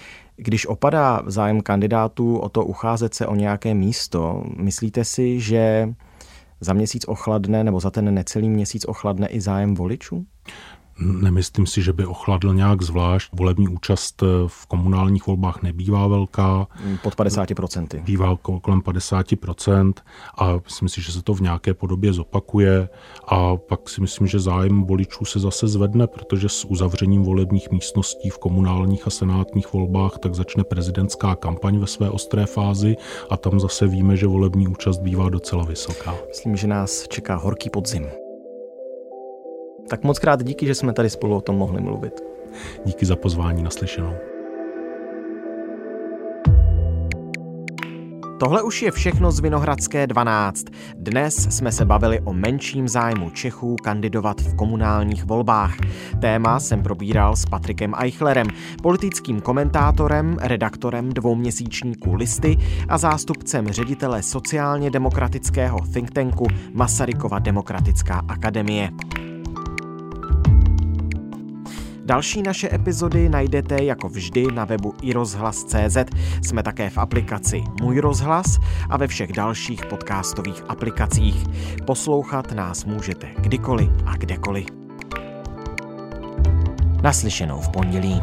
Když 0.43 0.67
opadá 0.67 1.23
zájem 1.27 1.61
kandidátů 1.61 2.39
o 2.39 2.49
to 2.49 2.65
ucházet 2.65 3.15
se 3.15 3.27
o 3.27 3.35
nějaké 3.35 3.75
místo, 3.75 4.45
myslíte 4.57 5.05
si, 5.05 5.41
že 5.41 5.95
za 6.61 6.73
měsíc 6.73 7.05
ochladne 7.09 7.65
nebo 7.65 7.81
za 7.81 7.91
ten 7.91 8.15
necelý 8.15 8.49
měsíc 8.49 8.85
ochladne 8.85 9.27
i 9.27 9.41
zájem 9.41 9.75
voličů? 9.75 10.27
Nemyslím 11.01 11.67
si, 11.67 11.83
že 11.83 11.93
by 11.93 12.07
ochladl 12.07 12.55
nějak 12.55 12.83
zvlášť. 12.83 13.31
Volební 13.33 13.69
účast 13.69 14.23
v 14.47 14.67
komunálních 14.67 15.27
volbách 15.27 15.63
nebývá 15.63 16.07
velká. 16.07 16.67
Pod 17.03 17.15
50%. 17.17 18.03
Bývá 18.05 18.37
kolem 18.37 18.81
50% 18.81 19.93
a 20.39 20.55
myslím 20.65 20.89
si, 20.89 21.03
že 21.03 21.13
se 21.13 21.23
to 21.23 21.35
v 21.35 21.41
nějaké 21.41 21.75
podobě 21.75 22.13
zopakuje 22.13 22.89
a 23.29 23.57
pak 23.57 23.89
si 23.89 24.01
myslím, 24.01 24.27
že 24.27 24.41
zájem 24.41 24.85
voličů 24.85 25.25
se 25.25 25.39
zase 25.39 25.69
zvedne, 25.69 26.07
protože 26.07 26.49
s 26.49 26.65
uzavřením 26.65 27.23
volebních 27.23 27.71
místností 27.71 28.31
v 28.31 28.39
komunálních 28.39 29.07
a 29.07 29.11
senátních 29.11 29.73
volbách 29.73 30.19
tak 30.19 30.35
začne 30.35 30.65
prezidentská 30.65 31.35
kampaň 31.35 31.79
ve 31.79 31.87
své 31.87 32.11
ostré 32.11 32.47
fázi 32.47 32.97
a 33.31 33.37
tam 33.37 33.61
zase 33.61 33.87
víme, 33.87 34.17
že 34.17 34.27
volební 34.27 34.69
účast 34.69 34.99
bývá 34.99 35.29
docela 35.29 35.65
vysoká. 35.65 36.15
Myslím, 36.29 36.57
že 36.57 36.67
nás 36.67 37.09
čeká 37.09 37.37
horký 37.37 37.71
podzim. 37.71 38.07
Tak 39.91 40.05
moc 40.05 40.19
krát 40.19 40.43
díky, 40.43 40.67
že 40.67 40.75
jsme 40.75 40.93
tady 40.93 41.11
spolu 41.11 41.37
o 41.37 41.41
tom 41.41 41.57
mohli 41.57 41.81
mluvit. 41.81 42.21
Díky 42.85 43.07
za 43.07 43.17
pozvání 43.17 43.63
naslyšenou. 43.63 44.15
Tohle 48.41 48.63
už 48.63 48.83
je 48.83 48.91
všechno 48.91 49.33
z 49.33 49.41
Vinohradské 49.41 50.07
12. 50.07 50.65
Dnes 50.95 51.35
jsme 51.35 51.73
se 51.73 51.85
bavili 51.85 52.21
o 52.21 52.33
menším 52.33 52.89
zájmu 52.89 53.31
Čechů 53.31 53.77
kandidovat 53.77 54.41
v 54.41 54.55
komunálních 54.57 55.25
volbách. 55.25 55.75
Téma 56.21 56.61
jsem 56.61 56.83
probíral 56.83 57.37
s 57.37 57.47
Patrikem 57.47 57.95
Eichlerem, 57.99 58.47
politickým 58.83 59.41
komentátorem, 59.41 60.37
redaktorem 60.41 61.09
dvouměsíčníku 61.13 62.15
Listy 62.15 62.57
a 62.89 62.99
zástupcem 62.99 63.69
ředitele 63.69 64.23
sociálně 64.23 64.91
demokratického 64.91 65.79
think 65.93 66.11
tanku 66.11 66.47
Masarykova 66.75 67.39
demokratická 67.39 68.23
akademie. 68.29 68.91
Další 72.11 72.43
naše 72.43 72.75
epizody 72.75 73.29
najdete 73.29 73.85
jako 73.85 74.09
vždy 74.09 74.47
na 74.55 74.65
webu 74.65 74.95
iRozhlas.cz. 75.03 75.97
Jsme 76.43 76.63
také 76.63 76.91
v 76.91 76.99
aplikaci 76.99 77.63
Můj 77.81 78.01
rozhlas 78.01 78.59
a 78.91 78.97
ve 78.97 79.07
všech 79.07 79.33
dalších 79.33 79.87
podcastových 79.87 80.63
aplikacích. 80.69 81.45
Poslouchat 81.87 82.53
nás 82.53 82.85
můžete 82.85 83.29
kdykoliv 83.39 83.91
a 84.07 84.17
kdekoliv. 84.17 84.67
Naslyšenou 87.03 87.61
v 87.61 87.69
pondělí. 87.69 88.23